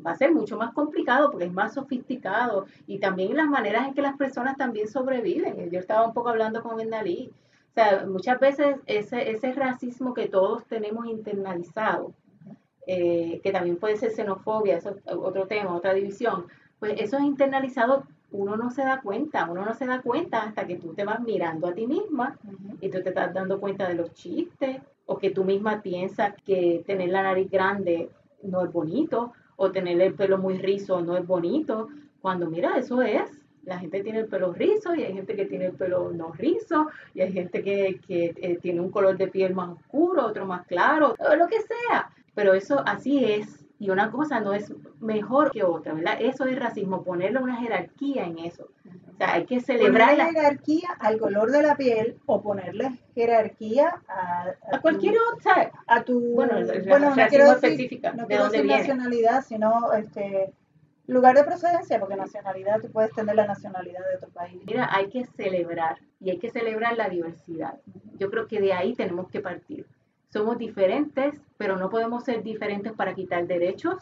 Va 0.05 0.11
a 0.11 0.15
ser 0.15 0.31
mucho 0.31 0.55
más 0.55 0.73
complicado 0.73 1.31
porque 1.31 1.45
es 1.45 1.51
más 1.51 1.73
sofisticado 1.73 2.67
y 2.85 2.99
también 2.99 3.35
las 3.35 3.47
maneras 3.47 3.87
en 3.87 3.95
que 3.95 4.03
las 4.03 4.15
personas 4.15 4.55
también 4.55 4.87
sobreviven. 4.87 5.71
Yo 5.71 5.79
estaba 5.79 6.05
un 6.05 6.13
poco 6.13 6.29
hablando 6.29 6.61
con 6.61 6.77
Vendalí. 6.77 7.31
O 7.71 7.73
sea, 7.73 8.05
muchas 8.05 8.39
veces 8.39 8.77
ese, 8.85 9.31
ese 9.31 9.53
racismo 9.53 10.13
que 10.13 10.27
todos 10.27 10.65
tenemos 10.65 11.07
internalizado, 11.07 12.13
eh, 12.85 13.39
que 13.43 13.51
también 13.51 13.77
puede 13.77 13.97
ser 13.97 14.11
xenofobia, 14.11 14.77
eso 14.77 14.91
es 14.91 14.97
otro 15.07 15.47
tema, 15.47 15.75
otra 15.75 15.93
división, 15.93 16.45
pues 16.79 16.93
eso 17.01 17.17
es 17.17 17.23
internalizado 17.23 18.03
uno 18.31 18.57
no 18.57 18.69
se 18.71 18.83
da 18.83 19.01
cuenta, 19.01 19.47
uno 19.49 19.63
no 19.63 19.73
se 19.73 19.85
da 19.85 20.01
cuenta 20.01 20.43
hasta 20.43 20.67
que 20.67 20.77
tú 20.77 20.93
te 20.93 21.05
vas 21.05 21.21
mirando 21.21 21.67
a 21.67 21.73
ti 21.73 21.87
misma 21.87 22.37
y 22.81 22.89
tú 22.89 23.01
te 23.01 23.09
estás 23.09 23.33
dando 23.33 23.59
cuenta 23.59 23.87
de 23.87 23.95
los 23.95 24.13
chistes 24.13 24.81
o 25.05 25.17
que 25.17 25.31
tú 25.31 25.43
misma 25.43 25.81
piensas 25.81 26.33
que 26.45 26.83
tener 26.85 27.09
la 27.09 27.23
nariz 27.23 27.49
grande 27.49 28.09
no 28.43 28.63
es 28.63 28.71
bonito 28.71 29.33
o 29.55 29.71
tener 29.71 29.99
el 30.01 30.13
pelo 30.13 30.37
muy 30.37 30.57
rizo 30.57 31.01
no 31.01 31.17
es 31.17 31.25
bonito, 31.25 31.87
cuando 32.21 32.49
mira, 32.49 32.77
eso 32.77 33.01
es. 33.01 33.31
La 33.63 33.79
gente 33.79 34.01
tiene 34.01 34.19
el 34.19 34.27
pelo 34.27 34.53
rizo 34.53 34.95
y 34.95 35.03
hay 35.03 35.13
gente 35.13 35.35
que 35.35 35.45
tiene 35.45 35.65
el 35.65 35.73
pelo 35.73 36.11
no 36.13 36.31
rizo 36.31 36.87
y 37.13 37.21
hay 37.21 37.33
gente 37.33 37.61
que, 37.61 37.99
que 38.07 38.33
eh, 38.37 38.59
tiene 38.61 38.79
un 38.79 38.91
color 38.91 39.17
de 39.17 39.27
piel 39.27 39.53
más 39.53 39.69
oscuro, 39.69 40.25
otro 40.25 40.45
más 40.45 40.65
claro, 40.67 41.15
o 41.19 41.35
lo 41.35 41.47
que 41.47 41.61
sea. 41.61 42.09
Pero 42.33 42.53
eso 42.53 42.81
así 42.85 43.25
es 43.25 43.66
y 43.79 43.89
una 43.89 44.11
cosa 44.11 44.39
no 44.39 44.53
es 44.53 44.73
mejor 44.99 45.51
que 45.51 45.63
otra, 45.63 45.93
¿verdad? 45.93 46.17
Eso 46.19 46.45
es 46.45 46.57
racismo, 46.57 47.03
ponerle 47.03 47.39
una 47.39 47.57
jerarquía 47.57 48.25
en 48.25 48.39
eso. 48.39 48.69
O 49.13 49.17
sea, 49.17 49.33
hay 49.33 49.45
que 49.45 49.59
celebrar 49.61 50.17
la 50.17 50.31
jerarquía 50.31 50.89
al 50.99 51.17
color 51.19 51.51
de 51.51 51.63
la 51.63 51.75
piel 51.75 52.17
o 52.25 52.41
ponerle 52.41 52.91
jerarquía 53.13 54.01
a, 54.07 54.53
a, 54.71 54.81
cualquier 54.81 55.15
otra, 55.33 55.71
a 55.87 56.03
tu 56.03 56.19
bueno, 56.33 56.55
bueno 56.87 57.15
no 57.15 57.27
quiero 57.27 57.53
decir, 57.59 58.01
no 58.15 58.27
quiero 58.27 58.49
decir 58.49 58.65
nacionalidad, 58.65 59.43
sino 59.45 59.93
este 59.93 60.53
lugar 61.07 61.35
de 61.35 61.43
procedencia, 61.43 61.99
porque 61.99 62.15
nacionalidad 62.15 62.81
tú 62.81 62.91
puedes 62.91 63.11
tener 63.13 63.35
la 63.35 63.47
nacionalidad 63.47 64.01
de 64.09 64.17
otro 64.17 64.29
país. 64.29 64.61
Mira, 64.65 64.89
hay 64.91 65.07
que 65.09 65.25
celebrar 65.25 65.97
y 66.19 66.31
hay 66.31 66.37
que 66.37 66.49
celebrar 66.49 66.97
la 66.97 67.09
diversidad. 67.09 67.75
Yo 68.19 68.29
creo 68.29 68.47
que 68.47 68.59
de 68.59 68.73
ahí 68.73 68.93
tenemos 68.93 69.29
que 69.29 69.39
partir 69.39 69.85
somos 70.29 70.57
diferentes, 70.57 71.33
pero 71.57 71.77
no 71.77 71.89
podemos 71.89 72.23
ser 72.23 72.43
diferentes 72.43 72.93
para 72.93 73.13
quitar 73.13 73.47
derechos, 73.47 73.97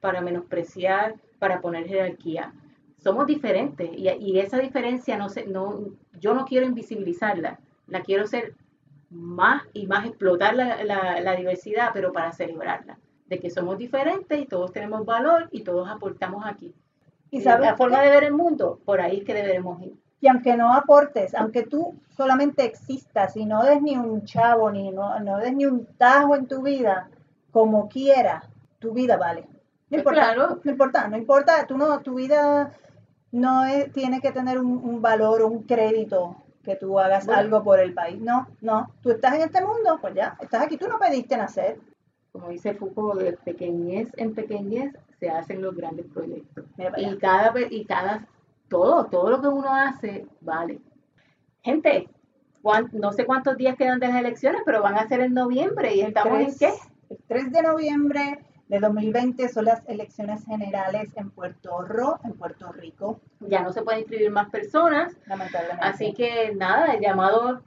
para 0.00 0.20
menospreciar, 0.20 1.16
para 1.38 1.60
poner 1.60 1.86
jerarquía. 1.86 2.52
Somos 2.98 3.26
diferentes 3.26 3.90
y, 3.92 4.38
esa 4.38 4.58
diferencia 4.58 5.16
no, 5.16 5.28
se, 5.28 5.46
no 5.46 5.86
yo 6.20 6.34
no 6.34 6.44
quiero 6.44 6.66
invisibilizarla, 6.66 7.58
la 7.88 8.02
quiero 8.02 8.26
ser 8.26 8.54
más 9.10 9.62
y 9.72 9.86
más 9.86 10.06
explotar 10.06 10.54
la, 10.54 11.36
diversidad, 11.36 11.90
pero 11.92 12.12
para 12.12 12.32
celebrarla, 12.32 12.98
de 13.26 13.40
que 13.40 13.50
somos 13.50 13.76
diferentes 13.76 14.40
y 14.40 14.46
todos 14.46 14.72
tenemos 14.72 15.04
valor 15.04 15.48
y 15.50 15.62
todos 15.62 15.88
aportamos 15.88 16.44
aquí. 16.46 16.74
Y 17.30 17.42
la 17.42 17.76
forma 17.76 18.02
de 18.02 18.10
ver 18.10 18.24
el 18.24 18.34
mundo, 18.34 18.78
por 18.84 19.00
ahí 19.00 19.18
es 19.18 19.24
que 19.24 19.34
deberemos 19.34 19.82
ir 19.82 20.01
y 20.22 20.28
aunque 20.28 20.56
no 20.56 20.72
aportes, 20.72 21.34
aunque 21.34 21.64
tú 21.64 21.96
solamente 22.16 22.64
existas 22.64 23.36
y 23.36 23.44
no 23.44 23.64
des 23.64 23.82
ni 23.82 23.96
un 23.96 24.24
chavo, 24.24 24.70
ni 24.70 24.92
no, 24.92 25.18
no 25.18 25.38
des 25.38 25.52
ni 25.52 25.66
un 25.66 25.84
tajo 25.98 26.36
en 26.36 26.46
tu 26.46 26.62
vida, 26.62 27.10
como 27.50 27.88
quiera, 27.88 28.48
tu 28.78 28.92
vida 28.92 29.16
vale. 29.16 29.48
No 29.90 29.98
importa, 29.98 30.36
no 30.36 30.70
importa, 30.70 31.08
no 31.08 31.16
importa, 31.16 31.66
tú 31.66 31.76
no, 31.76 32.00
tu 32.02 32.14
vida 32.14 32.72
no 33.32 33.64
tiene 33.92 34.20
que 34.20 34.30
tener 34.30 34.60
un, 34.60 35.02
valor 35.02 35.42
o 35.42 35.48
un 35.48 35.64
crédito 35.64 36.36
que 36.62 36.76
tú 36.76 37.00
hagas 37.00 37.28
algo 37.28 37.64
por 37.64 37.80
el 37.80 37.92
país. 37.92 38.20
No, 38.20 38.46
no, 38.60 38.94
tú 39.02 39.10
estás 39.10 39.34
en 39.34 39.40
este 39.40 39.60
mundo, 39.60 39.98
pues 40.00 40.14
ya, 40.14 40.36
estás 40.40 40.62
aquí, 40.62 40.76
tú 40.76 40.86
no 40.86 41.00
pediste 41.00 41.36
nacer. 41.36 41.80
Como 42.30 42.48
dice 42.48 42.74
Foucault, 42.74 43.20
de 43.20 43.32
pequeñez 43.32 44.08
en 44.16 44.34
pequeñez 44.36 44.94
se 45.18 45.30
hacen 45.30 45.60
los 45.60 45.74
grandes 45.74 46.06
proyectos. 46.06 46.64
Y 46.96 47.16
cada, 47.16 47.52
y 47.68 47.84
cada 47.84 48.26
todo, 48.72 49.04
todo 49.04 49.28
lo 49.28 49.40
que 49.42 49.48
uno 49.48 49.74
hace 49.74 50.26
vale. 50.40 50.80
Gente, 51.62 52.08
no 52.92 53.12
sé 53.12 53.26
cuántos 53.26 53.58
días 53.58 53.76
quedan 53.76 54.00
de 54.00 54.08
las 54.08 54.16
elecciones, 54.16 54.62
pero 54.64 54.82
van 54.82 54.96
a 54.96 55.06
ser 55.06 55.20
en 55.20 55.34
noviembre 55.34 55.94
y 55.94 56.00
estamos 56.00 56.40
en 56.40 56.58
qué? 56.58 56.72
El 57.10 57.18
3 57.28 57.52
de 57.52 57.62
noviembre 57.62 58.38
de 58.68 58.80
2020 58.80 59.46
son 59.50 59.66
las 59.66 59.86
elecciones 59.86 60.46
generales 60.46 61.10
en 61.16 61.30
Puerto 61.30 61.82
Rico, 61.82 62.18
en 62.24 62.32
Puerto 62.32 62.72
Rico. 62.72 63.20
Ya 63.40 63.62
no 63.62 63.72
se 63.72 63.82
pueden 63.82 64.00
inscribir 64.00 64.30
más 64.30 64.48
personas. 64.48 65.14
Lamentablemente. 65.26 65.84
Así 65.86 66.14
que 66.14 66.54
nada, 66.56 66.94
el 66.94 67.02
llamado, 67.02 67.60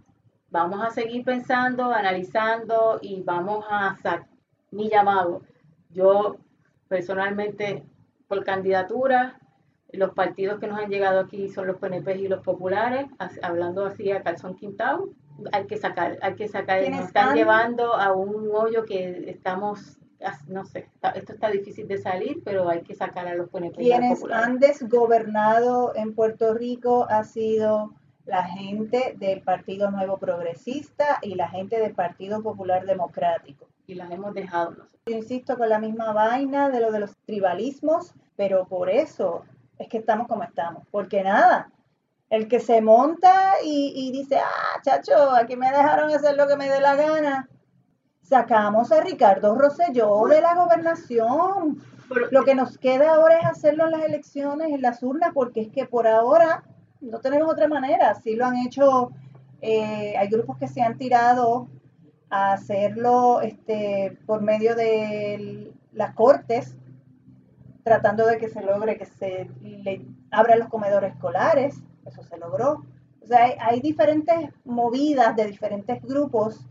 vamos 0.50 0.84
a 0.84 0.90
seguir 0.90 1.24
pensando, 1.24 1.94
analizando 1.94 2.98
y 3.00 3.22
vamos 3.22 3.64
a 3.70 3.92
hacer 3.92 4.24
mi 4.72 4.90
llamado. 4.90 5.44
Yo 5.92 6.38
personalmente 6.88 7.84
por 8.28 8.44
candidatura 8.44 9.40
los 9.96 10.14
partidos 10.14 10.60
que 10.60 10.68
nos 10.68 10.80
han 10.80 10.90
llegado 10.90 11.20
aquí 11.20 11.50
son 11.50 11.68
los 11.68 11.78
PNP 11.78 12.18
y 12.18 12.28
los 12.28 12.44
populares, 12.44 13.08
hablando 13.42 13.86
así 13.86 14.12
a 14.12 14.24
calzón 14.24 14.56
quintado, 14.56 15.10
hay 15.52 15.66
que 15.68 15.78
sacar, 15.78 16.18
hay 16.22 16.36
que 16.36 16.48
sacar, 16.48 16.88
nos 16.90 17.06
están 17.06 17.36
llevando 17.36 17.94
a 17.94 18.14
un 18.14 18.50
hoyo 18.54 18.86
que 18.86 19.30
estamos, 19.30 19.98
no 20.48 20.66
sé, 20.66 20.90
esto 21.16 21.34
está 21.34 21.50
difícil 21.50 21.88
de 21.88 21.98
salir, 21.98 22.42
pero 22.44 22.70
hay 22.70 22.82
que 22.82 22.96
sacar 22.96 23.28
a 23.28 23.36
los 23.36 23.50
PNP 23.50 23.76
populares. 23.78 24.24
han 24.32 24.60
desgobernado 24.60 25.94
en 25.96 26.14
Puerto 26.14 26.54
Rico 26.54 27.06
ha 27.10 27.24
sido 27.24 27.94
la 28.26 28.44
gente 28.44 29.16
del 29.20 29.42
Partido 29.42 29.92
Nuevo 29.92 30.18
Progresista 30.18 31.20
y 31.22 31.36
la 31.36 31.50
gente 31.50 31.80
del 31.80 31.94
Partido 31.94 32.42
Popular 32.42 32.86
Democrático. 32.86 33.68
Y 33.88 33.94
las 33.94 34.10
hemos 34.10 34.34
dejado. 34.34 34.88
Yo 35.06 35.16
insisto 35.16 35.58
con 35.58 35.70
la 35.70 35.78
misma 35.78 36.12
vaina 36.12 36.70
de 36.70 36.80
lo 36.80 36.92
de 36.92 37.02
los 37.02 37.16
tribalismos, 37.28 38.16
pero 38.36 38.66
por 38.66 38.90
eso 38.90 39.44
es 39.80 39.88
que 39.90 39.98
estamos 39.98 40.28
como 40.28 40.44
estamos. 40.44 40.84
Porque 40.92 41.24
nada, 41.24 41.70
el 42.30 42.48
que 42.48 42.60
se 42.60 42.82
monta 42.82 43.54
y, 43.64 44.12
dice, 44.12 44.38
ah, 44.38 44.82
chacho, 44.82 45.32
aquí 45.32 45.56
me 45.56 45.70
dejaron 45.70 46.12
hacer 46.12 46.36
lo 46.36 46.48
que 46.48 46.58
me 46.58 46.70
dé 46.70 46.80
la 46.82 46.96
gana. 46.96 47.50
Sacamos 48.22 48.92
a 48.92 49.02
Ricardo 49.02 49.56
Rosselló 49.56 50.26
de 50.28 50.42
la 50.42 50.56
gobernación. 50.56 51.82
Lo 52.32 52.44
que 52.44 52.56
nos 52.56 52.78
queda 52.78 53.16
ahora 53.16 53.40
es 53.40 53.46
hacerlo 53.46 53.86
en 53.86 53.92
las 53.92 54.04
elecciones, 54.04 54.72
en 54.72 54.82
las 54.82 55.02
urnas, 55.04 55.32
porque 55.34 55.62
es 55.62 55.70
que 55.70 55.86
por 55.86 56.08
ahora 56.08 56.64
no 57.02 57.20
tenemos 57.20 57.52
otra 57.52 57.68
manera. 57.68 58.16
Sí 58.16 58.36
lo 58.36 58.46
han 58.46 58.58
hecho, 58.58 59.12
eh, 59.62 60.16
hay 60.18 60.28
grupos 60.28 60.58
que 60.58 60.68
se 60.68 60.82
han 60.82 60.98
tirado 60.98 61.68
a 62.30 62.54
hacerlo 62.54 63.42
este, 63.42 64.18
por 64.26 64.42
medio 64.42 64.76
de 64.76 65.72
las 65.94 66.14
cortes, 66.14 66.76
tratando 67.86 68.26
de 68.26 68.40
que 68.40 68.50
se 68.50 68.64
logre 68.64 68.98
que 68.98 69.06
se 69.06 69.48
le 69.62 70.02
abran 70.32 70.58
los 70.58 70.70
comedores 70.70 71.14
escolares, 71.14 71.76
eso 72.04 72.24
se 72.24 72.36
logró. 72.38 72.84
O 73.22 73.28
sea, 73.28 73.56
hay, 73.60 73.80
diferentes 73.80 74.50
movidas 74.66 75.36
de 75.36 75.46
diferentes 75.46 76.02
grupos, 76.02 76.66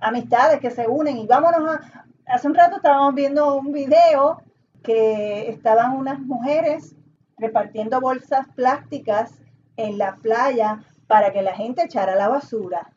amistades 0.00 0.58
que 0.58 0.72
se 0.72 0.88
unen 0.88 1.16
y 1.16 1.28
vámonos 1.28 1.76
a... 1.76 2.04
Hace 2.26 2.48
un 2.48 2.56
rato 2.56 2.76
estábamos 2.76 3.14
viendo 3.14 3.56
un 3.56 3.72
video 3.72 4.42
que 4.82 5.48
estaban 5.48 5.96
unas 5.96 6.18
mujeres 6.18 6.96
repartiendo 7.36 8.00
bolsas 8.00 8.48
plásticas 8.56 9.40
en 9.76 9.96
la 9.96 10.16
playa 10.16 10.82
para 11.06 11.32
que 11.32 11.40
la 11.40 11.54
gente 11.54 11.84
echara 11.84 12.16
la 12.16 12.28
basura. 12.28 12.90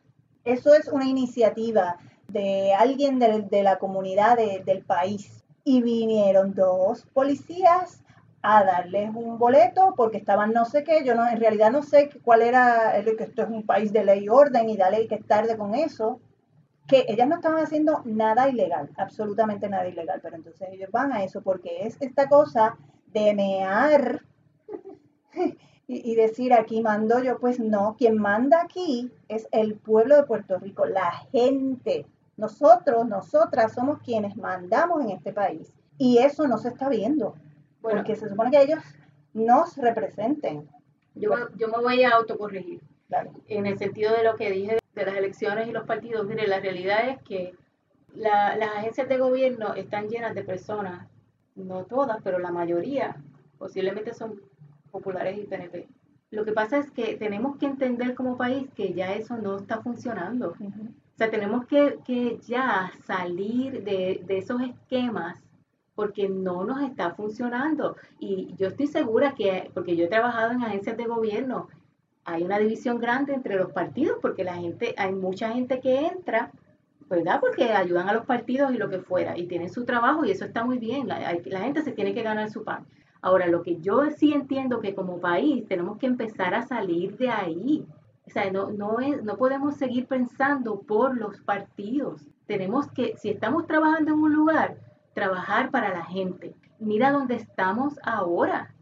Eso 0.44 0.74
es 0.74 0.88
una 0.88 1.06
iniciativa 1.06 1.96
de 2.26 2.74
alguien 2.74 3.20
de, 3.20 3.62
la 3.62 3.78
comunidad 3.78 4.36
del 4.36 4.84
país. 4.84 5.41
Y 5.64 5.82
vinieron 5.82 6.54
dos 6.54 7.06
policías 7.12 8.02
a 8.42 8.64
darles 8.64 9.10
un 9.14 9.38
boleto 9.38 9.94
porque 9.96 10.18
estaban 10.18 10.52
no 10.52 10.64
sé 10.64 10.82
qué, 10.82 11.04
yo 11.04 11.14
no, 11.14 11.28
en 11.28 11.38
realidad 11.38 11.70
no 11.70 11.82
sé 11.82 12.10
cuál 12.22 12.42
era, 12.42 12.92
que 13.04 13.24
esto 13.24 13.42
es 13.42 13.48
un 13.48 13.64
país 13.64 13.92
de 13.92 14.04
ley 14.04 14.24
y 14.24 14.28
orden 14.28 14.68
y 14.68 14.76
dale 14.76 15.06
que 15.06 15.18
tarde 15.18 15.56
con 15.56 15.74
eso, 15.74 16.20
que 16.88 17.04
ellas 17.08 17.28
no 17.28 17.36
estaban 17.36 17.62
haciendo 17.62 18.02
nada 18.04 18.48
ilegal, 18.48 18.90
absolutamente 18.96 19.68
nada 19.68 19.86
ilegal, 19.86 20.20
pero 20.20 20.36
entonces 20.36 20.68
ellos 20.72 20.90
van 20.90 21.12
a 21.12 21.22
eso 21.22 21.40
porque 21.42 21.86
es 21.86 21.96
esta 22.00 22.28
cosa 22.28 22.76
de 23.06 23.34
mear 23.34 24.22
y, 25.86 26.14
decir 26.16 26.52
aquí 26.52 26.80
mando 26.80 27.22
yo, 27.22 27.38
pues 27.38 27.60
no, 27.60 27.94
quien 27.96 28.18
manda 28.18 28.62
aquí 28.62 29.10
es 29.28 29.46
el 29.52 29.76
pueblo 29.76 30.16
de 30.16 30.24
Puerto 30.24 30.58
Rico, 30.58 30.86
la 30.86 31.12
gente. 31.30 32.06
Nosotros, 32.36 33.06
nosotras 33.06 33.74
somos 33.74 34.00
quienes 34.00 34.36
mandamos 34.36 35.02
en 35.02 35.10
este 35.10 35.32
país. 35.32 35.72
Y 35.98 36.18
eso 36.18 36.48
no 36.48 36.58
se 36.58 36.68
está 36.68 36.88
viendo, 36.88 37.36
porque 37.80 38.16
se 38.16 38.28
supone 38.28 38.50
que 38.50 38.62
ellos 38.62 38.80
nos 39.34 39.76
representen. 39.76 40.68
Yo, 41.14 41.30
yo 41.56 41.68
me 41.68 41.78
voy 41.78 42.02
a 42.04 42.10
autocorregir. 42.10 42.80
En 43.48 43.66
el 43.66 43.78
sentido 43.78 44.14
de 44.16 44.24
lo 44.24 44.36
que 44.36 44.50
dije 44.50 44.78
de 44.94 45.04
las 45.04 45.16
elecciones 45.16 45.68
y 45.68 45.72
los 45.72 45.84
partidos, 45.84 46.26
mire, 46.26 46.46
la 46.46 46.60
realidad 46.60 47.08
es 47.08 47.22
que 47.22 47.54
las 48.14 48.60
agencias 48.76 49.08
de 49.08 49.18
gobierno 49.18 49.74
están 49.74 50.08
llenas 50.08 50.34
de 50.34 50.44
personas, 50.44 51.06
no 51.54 51.84
todas, 51.84 52.18
pero 52.22 52.38
la 52.38 52.50
mayoría, 52.50 53.16
posiblemente 53.58 54.14
son 54.14 54.40
populares 54.90 55.38
y 55.38 55.46
PNP. 55.46 55.88
Lo 56.30 56.44
que 56.44 56.52
pasa 56.52 56.78
es 56.78 56.90
que 56.90 57.16
tenemos 57.16 57.58
que 57.58 57.66
entender 57.66 58.14
como 58.14 58.38
país 58.38 58.68
que 58.74 58.94
ya 58.94 59.12
eso 59.12 59.36
no 59.36 59.58
está 59.58 59.82
funcionando. 59.82 60.54
O 61.14 61.16
sea, 61.16 61.30
tenemos 61.30 61.66
que, 61.66 61.98
que 62.04 62.38
ya 62.46 62.92
salir 63.04 63.84
de, 63.84 64.22
de, 64.26 64.38
esos 64.38 64.60
esquemas 64.62 65.42
porque 65.94 66.28
no 66.28 66.64
nos 66.64 66.82
está 66.82 67.14
funcionando. 67.14 67.96
Y 68.18 68.54
yo 68.56 68.68
estoy 68.68 68.86
segura 68.86 69.34
que, 69.34 69.70
porque 69.74 69.94
yo 69.94 70.06
he 70.06 70.08
trabajado 70.08 70.52
en 70.52 70.62
agencias 70.62 70.96
de 70.96 71.04
gobierno, 71.04 71.68
hay 72.24 72.44
una 72.44 72.58
división 72.58 72.98
grande 72.98 73.34
entre 73.34 73.56
los 73.56 73.72
partidos 73.72 74.18
porque 74.22 74.44
la 74.44 74.54
gente, 74.54 74.94
hay 74.96 75.12
mucha 75.12 75.52
gente 75.52 75.80
que 75.80 76.06
entra, 76.06 76.50
¿verdad? 77.10 77.40
Porque 77.40 77.72
ayudan 77.72 78.08
a 78.08 78.14
los 78.14 78.24
partidos 78.24 78.72
y 78.72 78.78
lo 78.78 78.88
que 78.88 79.00
fuera, 79.00 79.36
y 79.36 79.46
tienen 79.46 79.70
su 79.70 79.84
trabajo 79.84 80.24
y 80.24 80.30
eso 80.30 80.44
está 80.44 80.64
muy 80.64 80.78
bien. 80.78 81.08
La, 81.08 81.36
la 81.44 81.60
gente 81.60 81.82
se 81.82 81.92
tiene 81.92 82.14
que 82.14 82.22
ganar 82.22 82.50
su 82.50 82.64
pan. 82.64 82.86
Ahora, 83.20 83.46
lo 83.46 83.62
que 83.62 83.80
yo 83.80 84.10
sí 84.10 84.32
entiendo 84.32 84.80
que 84.80 84.94
como 84.94 85.20
país 85.20 85.66
tenemos 85.68 85.98
que 85.98 86.06
empezar 86.06 86.54
a 86.54 86.66
salir 86.66 87.16
de 87.16 87.28
ahí. 87.28 87.86
O 88.26 88.30
sea, 88.30 88.50
no, 88.50 88.70
no, 88.70 89.00
es, 89.00 89.22
no 89.24 89.36
podemos 89.36 89.76
seguir 89.76 90.06
pensando 90.06 90.80
por 90.80 91.16
los 91.16 91.40
partidos. 91.40 92.26
Tenemos 92.46 92.90
que, 92.90 93.16
si 93.16 93.30
estamos 93.30 93.66
trabajando 93.66 94.12
en 94.12 94.18
un 94.18 94.32
lugar, 94.32 94.76
trabajar 95.14 95.70
para 95.70 95.90
la 95.90 96.04
gente. 96.04 96.54
Mira 96.78 97.10
dónde 97.10 97.34
estamos 97.34 97.98
ahora. 98.04 98.74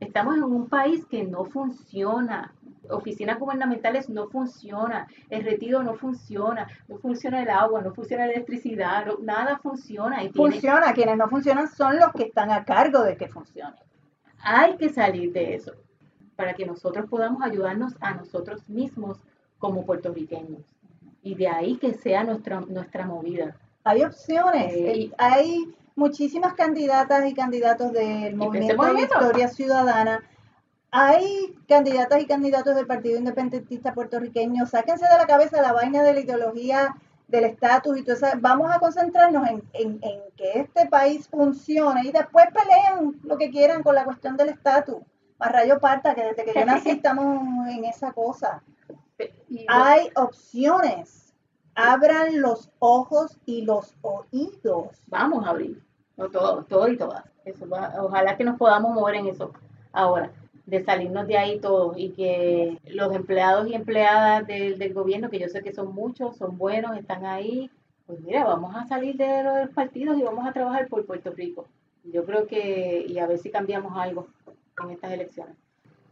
Estamos 0.00 0.36
en 0.36 0.44
un 0.44 0.68
país 0.68 1.06
que 1.06 1.24
no 1.24 1.44
funciona. 1.44 2.54
Oficinas 2.88 3.38
gubernamentales 3.38 4.08
no 4.08 4.28
funciona, 4.28 5.08
el 5.28 5.42
retiro 5.42 5.82
no 5.82 5.94
funciona, 5.94 6.68
no 6.86 6.98
funciona 6.98 7.42
el 7.42 7.50
agua, 7.50 7.82
no 7.82 7.92
funciona 7.92 8.26
la 8.26 8.32
electricidad, 8.34 9.06
nada 9.22 9.58
funciona. 9.58 10.22
Y 10.22 10.28
funciona, 10.28 10.92
quienes 10.92 11.16
no 11.16 11.28
funcionan 11.28 11.66
son 11.66 11.98
los 11.98 12.12
que 12.12 12.24
están 12.24 12.52
a 12.52 12.64
cargo 12.64 13.02
de 13.02 13.16
que 13.16 13.26
funcione. 13.26 13.76
Hay 14.38 14.76
que 14.76 14.88
salir 14.88 15.32
de 15.32 15.56
eso 15.56 15.72
para 16.36 16.54
que 16.54 16.66
nosotros 16.66 17.06
podamos 17.08 17.42
ayudarnos 17.42 17.94
a 18.00 18.14
nosotros 18.14 18.68
mismos 18.68 19.18
como 19.58 19.84
puertorriqueños. 19.84 20.62
Y 21.22 21.34
de 21.34 21.48
ahí 21.48 21.76
que 21.76 21.94
sea 21.94 22.22
nuestra, 22.22 22.60
nuestra 22.60 23.06
movida. 23.06 23.56
Hay 23.84 24.04
opciones, 24.04 24.72
eh, 24.74 25.10
hay 25.18 25.74
muchísimas 25.96 26.54
candidatas 26.54 27.26
y 27.26 27.34
candidatos 27.34 27.92
del 27.92 28.36
movimiento 28.36 28.84
de 28.84 28.94
Victoria 28.94 29.48
Ciudadana. 29.48 30.22
Hay 30.90 31.56
candidatas 31.68 32.22
y 32.22 32.26
candidatos 32.26 32.76
del 32.76 32.86
Partido 32.86 33.18
Independentista 33.18 33.92
Puertorriqueño. 33.92 34.66
Sáquense 34.66 35.04
de 35.04 35.18
la 35.18 35.26
cabeza 35.26 35.62
la 35.62 35.72
vaina 35.72 36.02
de 36.02 36.14
la 36.14 36.20
ideología 36.20 36.94
del 37.28 37.44
estatus 37.44 37.98
y 37.98 38.02
todo 38.02 38.14
eso. 38.14 38.26
Vamos 38.38 38.70
a 38.70 38.78
concentrarnos 38.78 39.48
en, 39.48 39.62
en, 39.72 40.20
que 40.36 40.60
este 40.60 40.86
país 40.86 41.28
funcione 41.28 42.02
y 42.04 42.12
después 42.12 42.46
peleen 42.52 43.20
lo 43.24 43.36
que 43.36 43.50
quieran 43.50 43.82
con 43.82 43.94
la 43.94 44.04
cuestión 44.04 44.36
del 44.36 44.50
estatus. 44.50 44.98
Más 45.38 45.52
rayo 45.52 45.78
parta, 45.78 46.14
que 46.14 46.24
desde 46.24 46.44
que 46.44 46.58
yo 46.58 46.64
nací 46.64 46.90
estamos 46.90 47.68
en 47.68 47.84
esa 47.84 48.12
cosa. 48.12 48.62
Hay 49.68 50.10
opciones. 50.14 51.34
Abran 51.74 52.40
los 52.40 52.70
ojos 52.78 53.38
y 53.44 53.62
los 53.62 53.94
oídos. 54.00 55.02
Vamos 55.08 55.46
a 55.46 55.50
abrir. 55.50 55.82
No 56.16 56.30
todo, 56.30 56.64
todo 56.64 56.88
y 56.88 56.96
todas. 56.96 57.24
Eso 57.44 57.66
ojalá 58.00 58.36
que 58.36 58.44
nos 58.44 58.56
podamos 58.56 58.94
mover 58.94 59.16
en 59.16 59.26
eso. 59.26 59.52
Ahora, 59.92 60.32
de 60.66 60.82
salirnos 60.84 61.26
de 61.28 61.38
ahí 61.38 61.60
todos 61.60 61.96
y 61.96 62.10
que 62.10 62.78
los 62.86 63.14
empleados 63.14 63.68
y 63.68 63.74
empleadas 63.74 64.46
del, 64.46 64.92
gobierno, 64.92 65.30
que 65.30 65.38
yo 65.38 65.48
sé 65.48 65.62
que 65.62 65.72
son 65.72 65.94
muchos, 65.94 66.36
son 66.36 66.58
buenos, 66.58 66.96
están 66.96 67.24
ahí, 67.24 67.70
pues 68.06 68.20
mira, 68.20 68.44
vamos 68.44 68.74
a 68.74 68.86
salir 68.86 69.16
de 69.16 69.44
los 69.44 69.70
partidos 69.70 70.18
y 70.18 70.22
vamos 70.22 70.46
a 70.46 70.52
trabajar 70.52 70.88
por 70.88 71.06
Puerto 71.06 71.30
Rico. 71.30 71.66
Yo 72.04 72.24
creo 72.24 72.46
que, 72.46 73.04
y 73.08 73.18
a 73.18 73.26
ver 73.26 73.38
si 73.38 73.50
cambiamos 73.50 73.96
algo 73.96 74.28
en 74.84 74.90
estas 74.90 75.12
elecciones. 75.12 75.56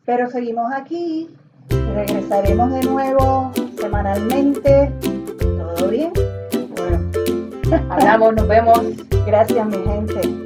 Pero 0.05 0.29
seguimos 0.31 0.72
aquí, 0.72 1.31
regresaremos 1.68 2.72
de 2.72 2.83
nuevo 2.83 3.53
semanalmente. 3.81 4.92
¿Todo 5.38 5.88
bien? 5.88 6.12
Bueno, 6.77 7.11
hablamos, 7.90 8.35
nos 8.35 8.48
vemos. 8.48 8.81
Gracias, 9.27 9.66
mi 9.66 9.79
gente. 9.85 10.43